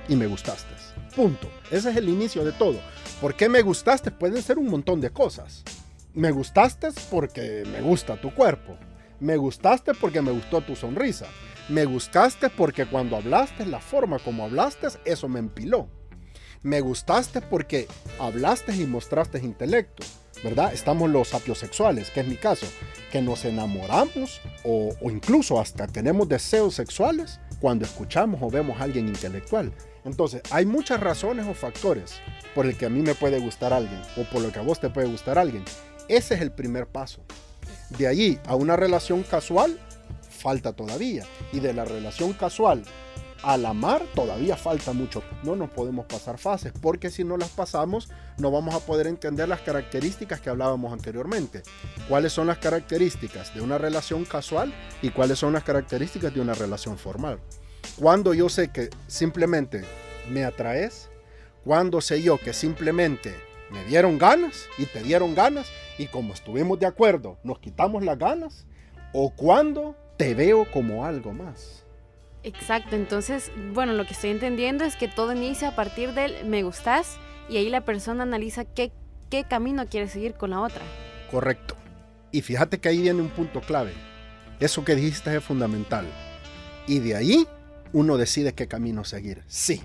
y 0.09 0.17
me 0.17 0.27
gustaste. 0.27 0.75
Punto. 1.15 1.49
Ese 1.71 1.91
es 1.91 1.97
el 1.97 2.09
inicio 2.09 2.45
de 2.45 2.53
todo. 2.53 2.81
¿Por 3.21 3.35
qué 3.35 3.49
me 3.49 3.63
gustaste? 3.63 4.11
Pueden 4.11 4.43
ser 4.43 4.59
un 4.59 4.69
montón 4.69 5.01
de 5.01 5.11
cosas. 5.11 5.63
Me 6.15 6.31
gustaste 6.31 6.89
porque 7.11 7.65
me 7.71 7.81
gusta 7.81 8.21
tu 8.21 8.35
cuerpo. 8.35 8.77
Me 9.21 9.37
gustaste 9.37 9.95
porque 9.95 10.21
me 10.21 10.33
gustó 10.33 10.61
tu 10.61 10.75
sonrisa. 10.75 11.27
Me 11.69 11.85
gustaste 11.85 12.51
porque 12.51 12.87
cuando 12.87 13.17
hablaste, 13.17 13.67
la 13.67 13.81
forma 13.81 14.19
como 14.19 14.45
hablaste, 14.45 14.89
eso 15.05 15.29
me 15.29 15.39
empiló. 15.39 15.89
Me 16.63 16.81
gustaste 16.81 17.41
porque 17.41 17.87
hablaste 18.19 18.75
y 18.75 18.87
mostraste 18.87 19.39
intelecto. 19.39 20.03
¿verdad? 20.43 20.73
Estamos 20.73 21.09
los 21.11 21.29
sapiosexuales, 21.29 22.11
que 22.11 22.21
es 22.21 22.27
mi 22.27 22.37
caso, 22.37 22.67
que 23.11 23.23
nos 23.23 23.45
enamoramos 23.45 24.41
o, 24.65 24.91
incluso 25.03 25.61
hasta 25.61 25.87
tenemos 25.87 26.29
deseos 26.29 26.75
sexuales 26.75 27.41
cuando 27.61 27.85
escuchamos 27.85 28.41
o 28.43 28.51
vemos 28.51 28.81
a 28.81 28.85
alguien 28.85 29.09
intelectual. 29.09 29.73
Entonces, 30.05 30.43
hay 30.51 30.67
muchas 30.67 31.01
razones 31.01 31.47
o 31.47 31.55
factores 31.55 32.21
por 32.55 32.67
el 32.67 32.77
que 32.77 32.87
a 32.87 32.91
mí 32.91 33.03
me 33.03 33.15
puede 33.15 33.39
gustar 33.39 33.73
alguien 33.73 34.01
o 34.17 34.25
por 34.25 34.43
lo 34.43 34.53
que 34.53 34.59
a 34.59 34.63
vos 34.63 34.81
te 34.81 34.91
puede 34.91 35.09
gustar 35.09 35.39
alguien. 35.39 35.65
Ese 36.09 36.35
es 36.35 36.41
el 36.41 36.53
primer 36.53 36.87
paso. 36.87 37.23
De 37.91 38.07
allí 38.07 38.39
a 38.47 38.57
una 38.57 38.77
relación 38.77 39.23
casual, 39.23 39.79
falta 40.29 40.73
todavía. 40.73 41.25
Y 41.53 41.61
de 41.61 41.73
la 41.73 41.85
relación 41.85 42.33
casual 42.33 42.83
al 43.43 43.67
amar 43.67 44.03
todavía 44.15 44.57
falta 44.57 44.93
mucho. 44.93 45.23
No 45.43 45.57
nos 45.57 45.71
podemos 45.71 46.07
pasar 46.07 46.39
fases, 46.39 46.73
porque 46.81 47.11
si 47.11 47.25
no 47.25 47.37
las 47.37 47.51
pasamos, 47.51 48.09
no 48.39 48.51
vamos 48.51 48.75
a 48.75 48.81
poder 48.81 49.07
entender 49.07 49.49
las 49.49 49.61
características 49.61 50.41
que 50.41 50.51
hablábamos 50.51 50.93
anteriormente. 50.93 51.63
¿Cuáles 52.09 52.33
son 52.33 52.47
las 52.47 52.59
características 52.59 53.55
de 53.55 53.61
una 53.61 53.79
relación 53.79 54.25
casual 54.25 54.73
y 55.03 55.11
cuáles 55.11 55.39
son 55.39 55.53
las 55.53 55.65
características 55.65 56.33
de 56.35 56.41
una 56.41 56.55
relación 56.55 56.99
formal? 56.99 57.41
Cuando 57.99 58.35
yo 58.35 58.49
sé 58.49 58.69
que 58.69 58.91
simplemente 59.07 59.83
me 60.31 60.45
atraes, 60.45 61.11
cuando 61.65 62.01
sé 62.01 62.23
yo 62.23 62.39
que 62.39 62.53
simplemente 62.53 63.35
me 63.71 63.85
dieron 63.85 64.19
ganas 64.19 64.67
y 64.79 64.87
te 64.87 65.03
dieron 65.03 65.35
ganas 65.35 65.69
y 65.99 66.07
como 66.07 66.35
estuvimos 66.35 66.79
de 66.79 66.87
acuerdo 66.87 67.39
nos 67.45 67.59
quitamos 67.59 68.03
las 68.05 68.19
ganas, 68.19 68.67
o 69.13 69.31
cuando 69.31 69.95
te 70.17 70.35
veo 70.35 70.71
como 70.71 71.05
algo 71.05 71.33
más. 71.33 71.85
Exacto, 72.45 72.97
entonces, 72.97 73.53
bueno, 73.73 73.93
lo 73.93 74.05
que 74.05 74.15
estoy 74.15 74.31
entendiendo 74.31 74.85
es 74.85 74.97
que 74.97 75.07
todo 75.07 75.33
inicia 75.33 75.69
a 75.69 75.77
partir 75.77 76.13
del 76.13 76.45
me 76.45 76.63
gustas 76.65 77.19
y 77.49 77.57
ahí 77.57 77.69
la 77.69 77.85
persona 77.85 78.25
analiza 78.25 78.65
qué, 78.65 78.91
qué 79.31 79.45
camino 79.45 79.87
quiere 79.87 80.09
seguir 80.09 80.35
con 80.35 80.51
la 80.51 80.61
otra. 80.61 80.83
Correcto. 81.31 81.77
Y 82.33 82.43
fíjate 82.43 82.79
que 82.79 82.89
ahí 82.89 83.01
viene 83.03 83.21
un 83.21 83.29
punto 83.29 83.61
clave. 83.61 83.93
Eso 84.59 84.85
que 84.85 84.95
dijiste 84.95 85.37
es 85.37 85.45
fundamental. 85.45 86.07
Y 86.87 86.99
de 86.99 87.15
ahí 87.15 87.47
uno 87.93 88.17
decide 88.17 88.55
qué 88.55 88.69
camino 88.69 89.05
seguir. 89.05 89.43
Sí, 89.47 89.83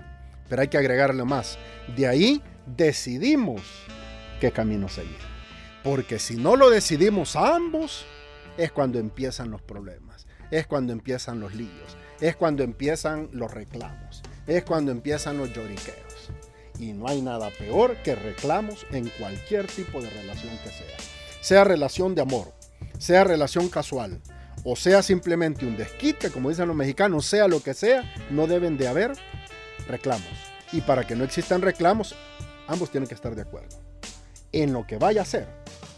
pero 0.48 0.62
hay 0.62 0.68
que 0.68 0.78
agregarle 0.78 1.24
más. 1.24 1.58
De 1.96 2.06
ahí 2.06 2.42
decidimos 2.66 3.62
qué 4.40 4.50
camino 4.50 4.88
seguir. 4.88 5.18
Porque 5.84 6.18
si 6.18 6.36
no 6.36 6.56
lo 6.56 6.70
decidimos 6.70 7.36
ambos, 7.36 8.04
es 8.56 8.72
cuando 8.72 8.98
empiezan 8.98 9.50
los 9.50 9.62
problemas, 9.62 10.26
es 10.50 10.66
cuando 10.66 10.92
empiezan 10.92 11.40
los 11.40 11.54
líos, 11.54 11.96
es 12.20 12.36
cuando 12.36 12.62
empiezan 12.62 13.28
los 13.32 13.52
reclamos, 13.52 14.22
es 14.46 14.64
cuando 14.64 14.90
empiezan 14.90 15.38
los 15.38 15.52
lloriqueos. 15.52 16.30
Y 16.78 16.92
no 16.92 17.08
hay 17.08 17.22
nada 17.22 17.50
peor 17.58 17.96
que 18.02 18.14
reclamos 18.14 18.86
en 18.90 19.08
cualquier 19.18 19.66
tipo 19.66 20.00
de 20.00 20.10
relación 20.10 20.56
que 20.62 20.70
sea. 20.70 20.96
Sea 21.40 21.64
relación 21.64 22.14
de 22.14 22.22
amor, 22.22 22.52
sea 22.98 23.24
relación 23.24 23.68
casual, 23.68 24.20
o 24.64 24.76
sea 24.76 25.02
simplemente 25.02 25.66
un 25.66 25.76
desquite, 25.76 26.30
como 26.30 26.50
dicen 26.50 26.68
los 26.68 26.76
mexicanos, 26.76 27.26
sea 27.26 27.48
lo 27.48 27.62
que 27.62 27.74
sea, 27.74 28.14
no 28.30 28.46
deben 28.46 28.76
de 28.76 28.88
haber 28.88 29.12
reclamos. 29.86 30.28
Y 30.72 30.80
para 30.82 31.06
que 31.06 31.16
no 31.16 31.24
existan 31.24 31.62
reclamos, 31.62 32.14
ambos 32.66 32.90
tienen 32.90 33.08
que 33.08 33.14
estar 33.14 33.34
de 33.34 33.42
acuerdo 33.42 33.88
en 34.52 34.72
lo 34.72 34.86
que 34.86 34.96
vaya 34.96 35.22
a 35.22 35.24
ser. 35.24 35.46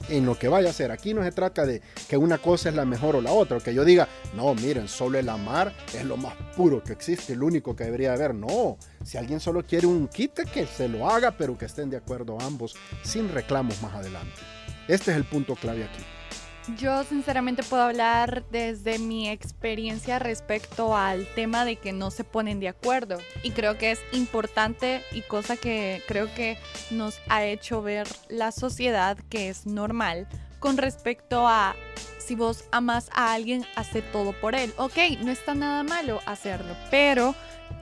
En 0.09 0.27
lo 0.27 0.39
que 0.39 0.49
vaya 0.49 0.71
a 0.71 0.73
ser. 0.73 0.91
Aquí 0.91 1.15
no 1.15 1.23
se 1.23 1.31
trata 1.31 1.65
de 1.65 1.83
que 2.09 2.17
una 2.17 2.39
cosa 2.39 2.69
es 2.69 2.75
la 2.75 2.85
mejor 2.85 3.17
o 3.17 3.21
la 3.21 3.33
otra, 3.33 3.59
o 3.59 3.61
que 3.61 3.75
yo 3.75 3.85
diga, 3.85 4.09
no, 4.35 4.55
miren, 4.55 4.89
solo 4.89 5.19
el 5.19 5.29
amar 5.29 5.73
es 5.95 6.05
lo 6.05 6.17
más 6.17 6.35
puro 6.57 6.83
que 6.83 6.93
existe, 6.93 7.35
el 7.35 7.43
único 7.43 7.77
que 7.77 7.85
debería 7.85 8.13
haber. 8.13 8.35
No, 8.35 8.77
si 9.05 9.19
alguien 9.19 9.41
solo 9.41 9.65
quiere 9.65 9.87
un 9.87 10.09
quite, 10.09 10.45
que 10.45 10.67
se 10.67 10.89
lo 10.89 11.09
haga, 11.09 11.37
pero 11.37 11.57
que 11.57 11.67
estén 11.67 11.91
de 11.91 11.99
acuerdo 11.99 12.39
ambos, 12.41 12.77
sin 13.03 13.29
reclamos 13.29 13.81
más 13.83 13.95
adelante. 13.95 14.41
Este 14.89 15.13
es 15.13 15.17
el 15.17 15.25
punto 15.25 15.55
clave 15.55 15.85
aquí. 15.85 16.03
Yo 16.77 17.05
sinceramente 17.05 17.63
puedo 17.63 17.83
hablar 17.83 18.45
desde 18.51 18.99
mi 18.99 19.29
experiencia 19.29 20.19
respecto 20.19 20.97
al 20.97 21.27
tema 21.35 21.65
de 21.65 21.77
que 21.77 21.93
no 21.93 22.11
se 22.11 22.23
ponen 22.23 22.61
de 22.61 22.69
acuerdo. 22.69 23.19
Y 23.43 23.53
creo 23.53 23.79
que 23.79 23.93
es 23.93 24.01
importante 24.13 25.03
y 25.13 25.23
cosa 25.23 25.57
que 25.57 26.03
creo 26.07 26.33
que 26.35 26.59
nos 26.91 27.19
ha 27.29 27.45
hecho 27.45 27.83
ver 27.83 28.07
la 28.29 28.53
sociedad 28.53 29.17
que 29.31 29.49
es 29.49 29.67
normal 29.67 30.29
con 30.59 30.77
respecto 30.77 31.49
a 31.49 31.75
si 32.19 32.37
vos 32.37 32.65
amas 32.71 33.11
a 33.13 33.33
alguien, 33.33 33.65
hace 33.75 34.03
todo 34.03 34.33
por 34.33 34.55
él. 34.55 34.73
Ok, 34.77 34.99
no 35.25 35.33
está 35.33 35.55
nada 35.55 35.83
malo 35.83 36.21
hacerlo, 36.27 36.77
pero 36.91 37.35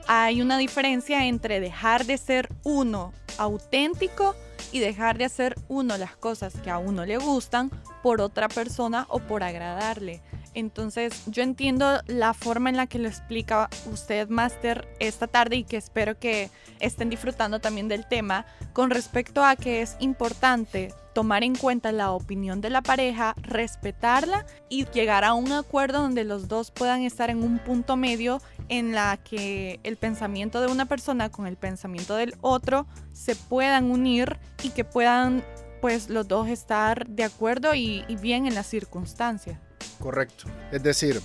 hay 0.07 0.41
una 0.41 0.57
diferencia 0.57 1.27
entre 1.27 1.59
dejar 1.59 2.05
de 2.05 2.17
ser 2.17 2.49
uno 2.63 3.13
auténtico 3.37 4.35
y 4.71 4.79
dejar 4.79 5.17
de 5.17 5.25
hacer 5.25 5.55
uno 5.67 5.97
las 5.97 6.15
cosas 6.15 6.53
que 6.63 6.69
a 6.69 6.77
uno 6.77 7.05
le 7.05 7.17
gustan 7.17 7.71
por 8.03 8.21
otra 8.21 8.47
persona 8.49 9.05
o 9.09 9.19
por 9.19 9.43
agradarle. 9.43 10.21
Entonces 10.53 11.23
yo 11.27 11.43
entiendo 11.43 12.01
la 12.07 12.33
forma 12.33 12.69
en 12.69 12.77
la 12.77 12.87
que 12.87 12.99
lo 12.99 13.07
explica 13.07 13.69
usted, 13.91 14.29
Master, 14.29 14.87
esta 14.99 15.27
tarde 15.27 15.57
y 15.57 15.63
que 15.63 15.77
espero 15.77 16.17
que 16.17 16.49
estén 16.79 17.09
disfrutando 17.09 17.59
también 17.59 17.87
del 17.87 18.07
tema 18.07 18.45
con 18.73 18.89
respecto 18.89 19.43
a 19.43 19.55
que 19.55 19.81
es 19.81 19.95
importante 19.99 20.93
tomar 21.19 21.43
en 21.43 21.53
cuenta 21.53 21.91
la 21.91 22.11
opinión 22.11 22.61
de 22.61 22.69
la 22.69 22.81
pareja, 22.81 23.35
respetarla 23.41 24.45
y 24.69 24.85
llegar 24.85 25.25
a 25.25 25.33
un 25.33 25.51
acuerdo 25.51 26.01
donde 26.01 26.23
los 26.23 26.47
dos 26.47 26.71
puedan 26.71 27.01
estar 27.01 27.29
en 27.29 27.43
un 27.43 27.59
punto 27.59 27.97
medio 27.97 28.41
en 28.69 28.93
la 28.93 29.17
que 29.17 29.81
el 29.83 29.97
pensamiento 29.97 30.61
de 30.61 30.67
una 30.67 30.85
persona 30.85 31.29
con 31.29 31.45
el 31.45 31.57
pensamiento 31.57 32.15
del 32.15 32.35
otro 32.39 32.87
se 33.11 33.35
puedan 33.35 33.91
unir 33.91 34.39
y 34.63 34.69
que 34.69 34.85
puedan 34.85 35.43
pues 35.81 36.09
los 36.09 36.25
dos 36.25 36.47
estar 36.47 37.05
de 37.05 37.25
acuerdo 37.25 37.75
y, 37.75 38.05
bien 38.21 38.47
en 38.47 38.55
las 38.55 38.67
circunstancias. 38.67 39.59
Correcto. 39.99 40.45
Es 40.71 40.81
decir, 40.83 41.19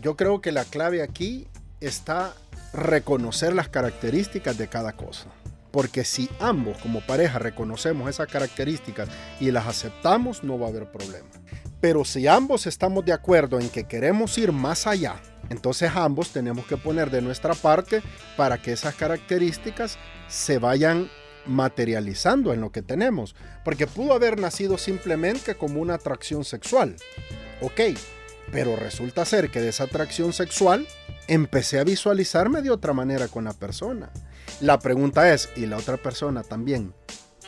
yo 0.00 0.14
creo 0.14 0.40
que 0.40 0.52
la 0.52 0.64
clave 0.64 1.02
aquí 1.02 1.48
está 1.80 2.32
reconocer 2.72 3.52
las 3.52 3.68
características 3.68 4.56
de 4.56 4.68
cada 4.68 4.92
cosa. 4.92 5.26
Porque 5.74 6.04
si 6.04 6.30
ambos 6.38 6.78
como 6.78 7.00
pareja 7.00 7.40
reconocemos 7.40 8.08
esas 8.08 8.28
características 8.28 9.08
y 9.40 9.50
las 9.50 9.66
aceptamos, 9.66 10.44
no 10.44 10.56
va 10.56 10.66
a 10.66 10.68
haber 10.70 10.92
problema. 10.92 11.26
Pero 11.80 12.04
si 12.04 12.28
ambos 12.28 12.68
estamos 12.68 13.04
de 13.04 13.12
acuerdo 13.12 13.58
en 13.58 13.68
que 13.68 13.82
queremos 13.82 14.38
ir 14.38 14.52
más 14.52 14.86
allá, 14.86 15.16
entonces 15.50 15.90
ambos 15.96 16.30
tenemos 16.30 16.64
que 16.66 16.76
poner 16.76 17.10
de 17.10 17.22
nuestra 17.22 17.54
parte 17.54 18.02
para 18.36 18.62
que 18.62 18.70
esas 18.70 18.94
características 18.94 19.98
se 20.28 20.60
vayan 20.60 21.10
materializando 21.44 22.52
en 22.52 22.60
lo 22.60 22.70
que 22.70 22.82
tenemos. 22.82 23.34
Porque 23.64 23.88
pudo 23.88 24.14
haber 24.14 24.38
nacido 24.38 24.78
simplemente 24.78 25.56
como 25.56 25.80
una 25.80 25.94
atracción 25.94 26.44
sexual. 26.44 26.94
Ok, 27.60 27.80
pero 28.52 28.76
resulta 28.76 29.24
ser 29.24 29.50
que 29.50 29.60
de 29.60 29.70
esa 29.70 29.84
atracción 29.84 30.32
sexual 30.32 30.86
empecé 31.26 31.80
a 31.80 31.84
visualizarme 31.84 32.62
de 32.62 32.70
otra 32.70 32.92
manera 32.92 33.26
con 33.26 33.42
la 33.42 33.54
persona. 33.54 34.12
La 34.60 34.78
pregunta 34.78 35.32
es, 35.32 35.50
¿y 35.56 35.66
la 35.66 35.76
otra 35.76 35.96
persona 35.96 36.42
también 36.42 36.94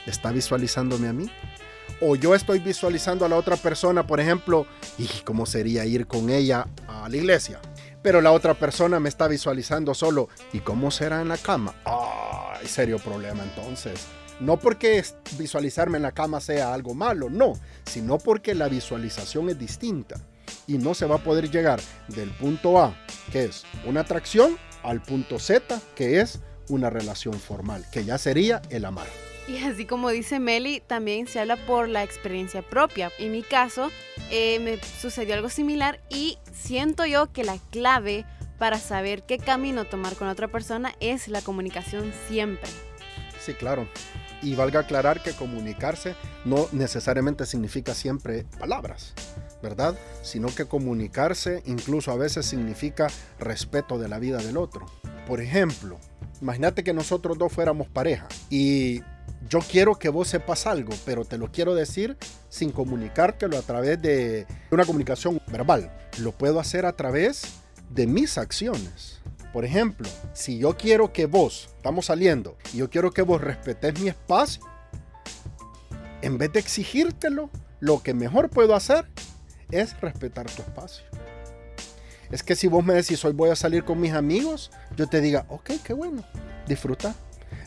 está 0.06 0.32
visualizándome 0.32 1.08
a 1.08 1.12
mí? 1.12 1.30
O 2.00 2.16
yo 2.16 2.34
estoy 2.34 2.58
visualizando 2.58 3.24
a 3.24 3.28
la 3.28 3.36
otra 3.36 3.56
persona, 3.56 4.06
por 4.06 4.20
ejemplo, 4.20 4.66
y 4.98 5.06
cómo 5.24 5.46
sería 5.46 5.84
ir 5.84 6.06
con 6.06 6.30
ella 6.30 6.66
a 6.88 7.08
la 7.08 7.16
iglesia. 7.16 7.60
Pero 8.02 8.20
la 8.20 8.32
otra 8.32 8.54
persona 8.54 9.00
me 9.00 9.08
está 9.08 9.28
visualizando 9.28 9.94
solo, 9.94 10.28
¿y 10.52 10.60
cómo 10.60 10.90
será 10.90 11.20
en 11.22 11.28
la 11.28 11.38
cama? 11.38 11.74
¡Ay, 11.84 12.66
serio 12.66 12.98
problema 12.98 13.44
entonces! 13.44 14.00
No 14.40 14.58
porque 14.58 15.02
visualizarme 15.38 15.96
en 15.96 16.02
la 16.02 16.12
cama 16.12 16.40
sea 16.40 16.74
algo 16.74 16.92
malo, 16.92 17.30
no, 17.30 17.54
sino 17.86 18.18
porque 18.18 18.54
la 18.54 18.68
visualización 18.68 19.48
es 19.48 19.58
distinta 19.58 20.16
y 20.66 20.76
no 20.76 20.92
se 20.92 21.06
va 21.06 21.16
a 21.16 21.24
poder 21.24 21.50
llegar 21.50 21.80
del 22.08 22.30
punto 22.30 22.78
A, 22.78 22.94
que 23.32 23.44
es 23.44 23.64
una 23.86 24.00
atracción, 24.00 24.58
al 24.82 25.00
punto 25.02 25.38
Z, 25.38 25.80
que 25.94 26.20
es 26.20 26.40
una 26.68 26.90
relación 26.90 27.34
formal, 27.34 27.84
que 27.90 28.04
ya 28.04 28.18
sería 28.18 28.62
el 28.70 28.84
amar. 28.84 29.06
Y 29.48 29.58
así 29.58 29.86
como 29.86 30.10
dice 30.10 30.40
Meli, 30.40 30.82
también 30.84 31.28
se 31.28 31.38
habla 31.38 31.56
por 31.56 31.88
la 31.88 32.02
experiencia 32.02 32.62
propia. 32.62 33.12
En 33.18 33.30
mi 33.30 33.42
caso, 33.42 33.92
eh, 34.30 34.58
me 34.58 34.78
sucedió 35.00 35.34
algo 35.34 35.50
similar 35.50 36.00
y 36.10 36.38
siento 36.52 37.06
yo 37.06 37.32
que 37.32 37.44
la 37.44 37.58
clave 37.70 38.24
para 38.58 38.78
saber 38.78 39.22
qué 39.22 39.38
camino 39.38 39.84
tomar 39.84 40.16
con 40.16 40.28
otra 40.28 40.48
persona 40.48 40.94
es 40.98 41.28
la 41.28 41.42
comunicación 41.42 42.12
siempre. 42.26 42.68
Sí, 43.40 43.54
claro. 43.54 43.86
Y 44.42 44.54
valga 44.56 44.80
aclarar 44.80 45.22
que 45.22 45.32
comunicarse 45.32 46.14
no 46.44 46.66
necesariamente 46.72 47.46
significa 47.46 47.94
siempre 47.94 48.44
palabras, 48.58 49.14
¿verdad? 49.62 49.96
Sino 50.22 50.48
que 50.48 50.66
comunicarse 50.66 51.62
incluso 51.66 52.10
a 52.10 52.16
veces 52.16 52.46
significa 52.46 53.06
respeto 53.38 53.98
de 53.98 54.08
la 54.08 54.18
vida 54.18 54.38
del 54.38 54.56
otro. 54.56 54.86
Por 55.26 55.40
ejemplo, 55.40 55.98
imagínate 56.40 56.84
que 56.84 56.92
nosotros 56.92 57.38
dos 57.38 57.52
fuéramos 57.52 57.88
pareja 57.88 58.28
y 58.50 59.02
yo 59.48 59.60
quiero 59.60 59.96
que 59.96 60.08
vos 60.08 60.28
sepas 60.28 60.66
algo, 60.66 60.92
pero 61.04 61.24
te 61.24 61.38
lo 61.38 61.50
quiero 61.52 61.74
decir 61.74 62.16
sin 62.48 62.72
comunicártelo 62.72 63.56
a 63.56 63.62
través 63.62 64.00
de 64.00 64.46
una 64.70 64.84
comunicación 64.84 65.40
verbal. 65.48 65.90
Lo 66.18 66.32
puedo 66.32 66.58
hacer 66.58 66.86
a 66.86 66.96
través 66.96 67.60
de 67.90 68.06
mis 68.06 68.38
acciones. 68.38 69.20
Por 69.52 69.64
ejemplo, 69.64 70.08
si 70.32 70.58
yo 70.58 70.76
quiero 70.76 71.12
que 71.12 71.26
vos, 71.26 71.70
estamos 71.76 72.06
saliendo, 72.06 72.58
y 72.74 72.78
yo 72.78 72.90
quiero 72.90 73.10
que 73.12 73.22
vos 73.22 73.40
respetes 73.40 73.98
mi 74.00 74.08
espacio, 74.08 74.62
en 76.22 76.38
vez 76.38 76.52
de 76.52 76.58
exigírtelo, 76.58 77.50
lo 77.80 78.02
que 78.02 78.14
mejor 78.14 78.50
puedo 78.50 78.74
hacer 78.74 79.06
es 79.70 79.98
respetar 80.00 80.46
tu 80.50 80.62
espacio. 80.62 81.04
Es 82.30 82.42
que 82.42 82.56
si 82.56 82.66
vos 82.66 82.84
me 82.84 82.94
decís 82.94 83.24
hoy 83.24 83.32
voy 83.32 83.50
a 83.50 83.56
salir 83.56 83.84
con 83.84 84.00
mis 84.00 84.12
amigos, 84.12 84.70
yo 84.96 85.06
te 85.06 85.20
diga, 85.20 85.46
ok, 85.48 85.70
qué 85.84 85.92
bueno, 85.92 86.24
disfruta. 86.66 87.14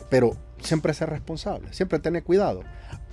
Pero 0.08 0.36
siempre 0.62 0.94
ser 0.94 1.10
responsable, 1.10 1.72
siempre 1.72 1.98
tener 1.98 2.22
cuidado. 2.22 2.62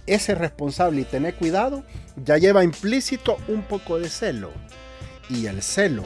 Ese 0.06 0.36
responsable 0.36 1.02
y 1.02 1.06
tener 1.06 1.36
cuidado 1.36 1.84
ya 2.24 2.38
lleva 2.38 2.64
implícito 2.64 3.38
un 3.48 3.62
poco 3.64 4.00
de 4.00 4.10
celo. 4.10 4.52
Y 5.30 5.48
el 5.48 5.62
celo, 5.62 6.04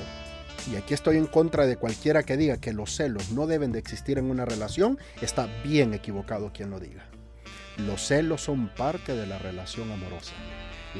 y 0.72 0.76
aquí 0.76 0.94
estoy 0.94 1.18
en 1.18 1.28
contra 1.28 1.66
de 1.66 1.78
cualquiera 1.78 2.24
que 2.24 2.38
diga 2.38 2.58
que 2.58 2.74
los 2.74 2.96
celos 2.96 3.32
no 3.32 3.48
deben 3.48 3.72
de 3.72 3.80
existir 3.80 4.18
en 4.18 4.30
una 4.30 4.46
relación, 4.46 4.98
está 5.22 5.48
bien 5.64 5.94
equivocado 5.94 6.52
quien 6.54 6.70
lo 6.72 6.80
diga. 6.80 7.06
Los 7.78 8.08
celos 8.08 8.42
son 8.42 8.70
parte 8.70 9.16
de 9.16 9.26
la 9.26 9.40
relación 9.40 9.92
amorosa. 9.92 10.34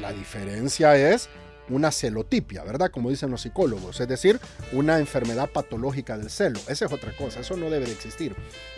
La 0.00 0.12
diferencia 0.12 0.96
es 0.96 1.28
una 1.74 1.90
celotipia, 1.90 2.62
¿verdad? 2.64 2.90
Como 2.90 3.10
dicen 3.10 3.30
los 3.30 3.42
psicólogos, 3.42 4.00
es 4.00 4.08
decir, 4.08 4.40
una 4.72 4.98
enfermedad 4.98 5.50
patológica 5.50 6.16
del 6.16 6.30
celo. 6.30 6.60
Esa 6.68 6.86
es 6.86 6.92
otra 6.92 7.16
cosa, 7.16 7.40
eso 7.40 7.56
no 7.56 7.70
debe 7.70 7.86
de 7.86 7.92
existir. 7.92 8.36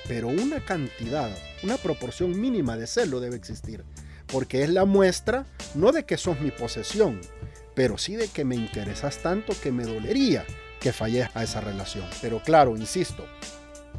Pero 0.09 0.29
una 0.29 0.65
cantidad, 0.65 1.31
una 1.63 1.77
proporción 1.77 2.39
mínima 2.41 2.77
de 2.77 2.87
celo 2.87 3.21
debe 3.21 3.37
existir, 3.37 3.85
porque 4.27 4.63
es 4.63 4.71
la 4.71 4.85
muestra 4.85 5.47
no 5.75 5.93
de 5.93 6.05
que 6.05 6.17
sos 6.17 6.41
mi 6.41 6.51
posesión, 6.51 7.21
pero 7.75 7.99
sí 7.99 8.17
de 8.17 8.29
que 8.29 8.45
me 8.45 8.57
interesas 8.57 9.19
tanto 9.19 9.55
que 9.63 9.73
me 9.73 9.85
dolería 9.85 10.45
que 10.81 10.93
falles 10.93 11.29
a 11.35 11.43
esa 11.43 11.61
relación. 11.61 12.07
Pero 12.21 12.43
claro, 12.43 12.77
insisto, 12.77 13.25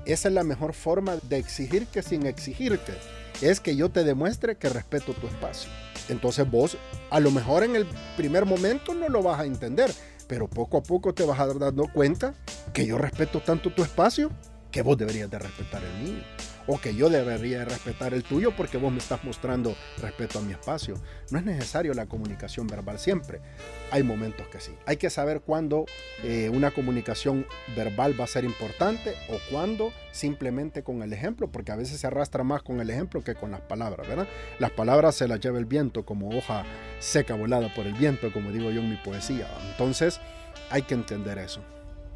esa 0.06 0.28
es 0.28 0.34
la 0.34 0.44
mejor 0.44 0.74
forma 0.74 1.18
de 1.24 1.38
exigir 1.38 1.88
que 1.88 2.04
sin 2.04 2.26
exigirte, 2.26 2.94
es 3.42 3.60
que 3.60 3.76
yo 3.76 3.90
te 3.90 4.04
demuestre 4.04 4.56
que 4.56 4.70
respeto 4.70 5.14
tu 5.14 5.28
espacio. 5.28 5.70
Entonces 6.10 6.50
vos 6.50 6.78
a 7.10 7.20
lo 7.20 7.32
mejor 7.32 7.64
en 7.64 7.76
el 7.76 7.88
primer 8.18 8.46
momento 8.46 8.94
no 8.94 9.10
lo 9.10 9.24
vas 9.24 9.40
a 9.40 9.46
entender, 9.46 9.92
pero 10.28 10.48
poco 10.48 10.78
a 10.78 10.84
poco 10.84 11.14
te 11.14 11.24
vas 11.24 11.40
a 11.40 11.48
dar 11.48 11.60
dando 11.60 11.88
cuenta 11.92 12.34
que 12.74 12.86
yo 12.86 12.98
respeto 12.98 13.40
tanto 13.42 13.72
tu 13.72 13.84
espacio 13.84 14.32
que 14.72 14.82
vos 14.82 14.98
deberías 14.98 15.30
de 15.30 15.40
respetar 15.40 15.82
el 15.84 16.04
mío 16.04 16.24
o 16.68 16.80
que 16.80 16.96
yo 16.96 17.10
debería 17.10 17.66
respetar 17.66 18.14
el 18.14 18.24
tuyo 18.24 18.56
porque 18.56 18.78
vos 18.78 18.92
me 18.92 19.00
estás 19.00 19.24
mostrando 19.24 19.76
respeto 20.02 20.40
a 20.40 20.42
mi 20.42 20.52
espacio. 20.54 20.96
No 21.32 21.40
es 21.40 21.46
necesario 21.46 21.94
la 21.94 22.08
comunicación 22.08 22.68
verbal 22.68 23.00
siempre. 23.00 23.42
Hay 23.92 24.04
momentos 24.04 24.48
que 24.48 24.60
sí. 24.60 24.72
Hay 24.86 24.98
que 24.98 25.10
saber 25.10 25.42
cuándo 25.42 25.86
eh, 26.24 26.50
una 26.54 26.72
comunicación 26.72 27.46
verbal 27.76 28.20
va 28.20 28.26
a 28.26 28.28
ser 28.28 28.44
importante 28.44 29.14
o 29.30 29.38
cuándo 29.52 29.92
simplemente 30.12 30.84
con 30.84 31.04
el 31.04 31.12
ejemplo, 31.14 31.52
porque 31.52 31.72
a 31.72 31.76
veces 31.76 32.00
se 32.00 32.08
arrastra 32.08 32.44
más 32.44 32.64
con 32.64 32.80
el 32.80 32.90
ejemplo 32.90 33.24
que 33.24 33.36
con 33.36 33.52
las 33.52 33.62
palabras, 33.62 34.08
¿verdad? 34.08 34.28
Las 34.60 34.72
palabras 34.72 35.16
se 35.16 35.28
las 35.28 35.40
lleva 35.40 35.60
el 35.60 35.66
viento 35.66 36.06
como 36.06 36.30
hoja 36.30 36.64
seca 37.00 37.36
volada 37.36 37.74
por 37.74 37.86
el 37.86 37.94
viento, 37.94 38.32
como 38.32 38.52
digo 38.52 38.72
yo 38.72 38.82
en 38.82 38.90
mi 38.90 38.98
poesía. 38.98 39.48
Entonces 39.72 40.20
hay 40.70 40.84
que 40.84 40.94
entender 40.94 41.38
eso. 41.38 41.62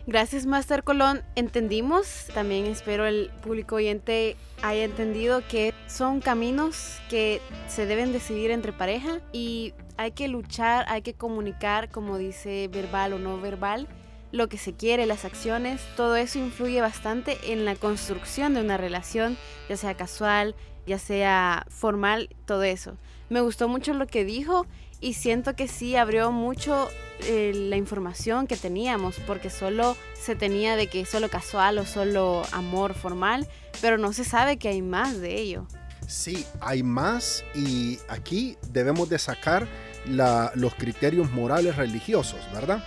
Gracias, 0.10 0.48
Master 0.48 0.84
Colón. 0.84 1.22
Entendimos, 1.36 2.26
también 2.34 2.66
espero 2.66 3.06
el 3.06 3.30
público 3.44 3.76
oyente 3.76 4.38
haya 4.64 4.84
entendido 4.84 5.44
que 5.48 5.76
son 5.86 6.20
caminos 6.20 7.00
que 7.12 7.40
se 7.68 7.86
deben 7.86 8.12
decidir 8.12 8.50
entre 8.50 8.74
pareja 8.74 9.22
y 9.32 9.76
hay 9.98 10.14
que 10.14 10.28
luchar, 10.28 10.86
hay 10.88 11.04
que 11.04 11.14
comunicar, 11.14 11.92
como 11.92 12.18
dice 12.18 12.68
verbal 12.70 13.14
o 13.14 13.20
no 13.20 13.40
verbal, 13.40 13.88
lo 14.32 14.50
que 14.50 14.58
se 14.58 14.74
quiere, 14.74 15.06
las 15.06 15.26
acciones, 15.26 15.80
todo 15.96 16.16
eso 16.16 16.40
influye 16.40 16.82
bastante 16.82 17.38
en 17.54 17.64
la 17.64 17.76
construcción 17.76 18.56
de 18.56 18.62
una 18.62 18.78
relación, 18.78 19.38
ya 19.70 19.78
sea 19.78 19.94
casual, 19.94 20.56
ya 20.90 20.98
sea 20.98 21.66
formal, 21.70 22.30
todo 22.46 22.64
eso. 22.64 22.98
Me 23.30 23.42
gustó 23.42 23.68
mucho 23.68 23.94
lo 23.94 24.08
que 24.08 24.26
dijo 24.26 24.66
y 25.00 25.14
siento 25.14 25.56
que 25.56 25.68
sí 25.68 25.96
abrió 25.96 26.32
mucho 26.32 26.90
eh, 27.28 27.52
la 27.54 27.78
información 27.78 28.48
que 28.48 28.58
teníamos, 28.58 29.18
porque 29.28 29.52
solo 29.52 29.96
se 30.20 30.36
tenía 30.36 30.76
de 30.76 30.88
que 30.88 31.06
solo 31.06 31.30
casual 31.30 31.78
o 31.78 31.86
solo 31.86 32.42
amor 32.52 32.96
formal, 32.96 33.48
pero 33.82 34.00
no 34.00 34.14
se 34.14 34.24
sabe 34.24 34.58
que 34.58 34.70
hay 34.70 34.82
más 34.82 35.22
de 35.22 35.40
ello. 35.40 35.68
Sí, 36.08 36.44
hay 36.60 36.82
más 36.82 37.46
y 37.54 38.00
aquí 38.08 38.58
debemos 38.72 39.10
de 39.10 39.20
sacar 39.20 39.68
los 40.08 40.74
criterios 40.74 41.32
morales 41.32 41.76
religiosos, 41.76 42.40
¿verdad? 42.52 42.84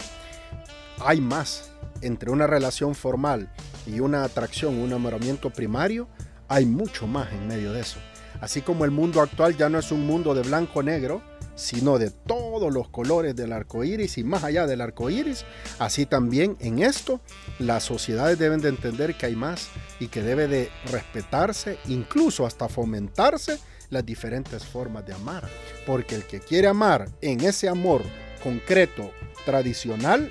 Hay 0.98 1.20
más 1.20 1.70
entre 2.00 2.30
una 2.30 2.48
relación 2.48 2.96
formal 2.96 3.48
y 3.86 4.00
una 4.00 4.24
atracción, 4.24 4.76
un 4.76 4.86
enamoramiento 4.86 5.50
primario, 5.50 6.08
hay 6.52 6.66
mucho 6.66 7.06
más 7.06 7.32
en 7.32 7.48
medio 7.48 7.72
de 7.72 7.80
eso. 7.80 7.98
Así 8.42 8.60
como 8.60 8.84
el 8.84 8.90
mundo 8.90 9.22
actual 9.22 9.56
ya 9.56 9.70
no 9.70 9.78
es 9.78 9.90
un 9.90 10.06
mundo 10.06 10.34
de 10.34 10.42
blanco-negro, 10.42 11.22
sino 11.54 11.98
de 11.98 12.10
todos 12.10 12.70
los 12.70 12.88
colores 12.88 13.34
del 13.34 13.54
arco 13.54 13.84
iris 13.84 14.18
y 14.18 14.24
más 14.24 14.44
allá 14.44 14.66
del 14.66 14.82
arco 14.82 15.08
iris. 15.08 15.46
Así 15.78 16.04
también 16.04 16.58
en 16.60 16.80
esto, 16.80 17.20
las 17.58 17.84
sociedades 17.84 18.38
deben 18.38 18.60
de 18.60 18.68
entender 18.68 19.14
que 19.14 19.26
hay 19.26 19.36
más 19.36 19.68
y 19.98 20.08
que 20.08 20.22
debe 20.22 20.46
de 20.46 20.70
respetarse, 20.90 21.78
incluso 21.86 22.44
hasta 22.44 22.68
fomentarse 22.68 23.58
las 23.88 24.04
diferentes 24.04 24.62
formas 24.62 25.06
de 25.06 25.14
amar. 25.14 25.48
Porque 25.86 26.16
el 26.16 26.24
que 26.24 26.40
quiere 26.40 26.68
amar 26.68 27.08
en 27.22 27.40
ese 27.40 27.66
amor 27.66 28.02
concreto, 28.42 29.10
tradicional, 29.46 30.30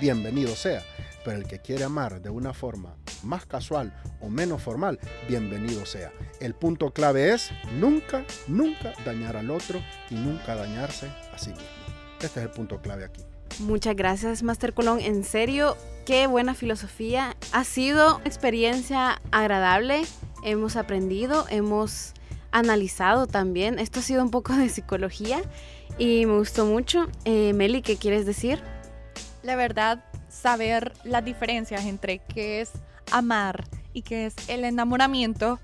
bienvenido 0.00 0.56
sea. 0.56 0.82
Pero 1.24 1.38
el 1.38 1.46
que 1.46 1.60
quiere 1.60 1.84
amar 1.84 2.20
de 2.20 2.30
una 2.30 2.54
forma 2.54 2.96
más 3.22 3.46
casual 3.46 3.94
o 4.20 4.28
menos 4.28 4.62
formal, 4.62 4.98
bienvenido 5.28 5.84
sea. 5.86 6.12
El 6.40 6.54
punto 6.54 6.92
clave 6.92 7.32
es 7.32 7.50
nunca, 7.78 8.24
nunca 8.46 8.92
dañar 9.04 9.36
al 9.36 9.50
otro 9.50 9.80
y 10.10 10.14
nunca 10.14 10.54
dañarse 10.54 11.08
a 11.32 11.38
sí 11.38 11.50
mismo. 11.50 11.66
Este 12.20 12.40
es 12.40 12.46
el 12.46 12.50
punto 12.50 12.80
clave 12.80 13.04
aquí. 13.04 13.22
Muchas 13.60 13.96
gracias, 13.96 14.42
Master 14.42 14.72
Colón. 14.72 15.00
En 15.00 15.24
serio, 15.24 15.76
qué 16.06 16.26
buena 16.26 16.54
filosofía. 16.54 17.36
Ha 17.52 17.64
sido 17.64 18.20
experiencia 18.24 19.20
agradable. 19.32 20.02
Hemos 20.44 20.76
aprendido, 20.76 21.44
hemos 21.50 22.14
analizado 22.52 23.26
también. 23.26 23.78
Esto 23.78 24.00
ha 24.00 24.02
sido 24.02 24.22
un 24.22 24.30
poco 24.30 24.52
de 24.54 24.68
psicología 24.68 25.42
y 25.98 26.26
me 26.26 26.38
gustó 26.38 26.66
mucho. 26.66 27.08
Eh, 27.24 27.52
Meli, 27.52 27.82
¿qué 27.82 27.96
quieres 27.96 28.26
decir? 28.26 28.62
La 29.42 29.56
verdad, 29.56 30.04
saber 30.28 30.92
las 31.04 31.24
diferencias 31.24 31.84
entre 31.84 32.18
qué 32.18 32.60
es 32.60 32.70
amar 33.10 33.64
y 33.92 34.02
qué 34.02 34.26
es 34.26 34.34
el 34.48 34.64
enamoramiento 34.64 35.58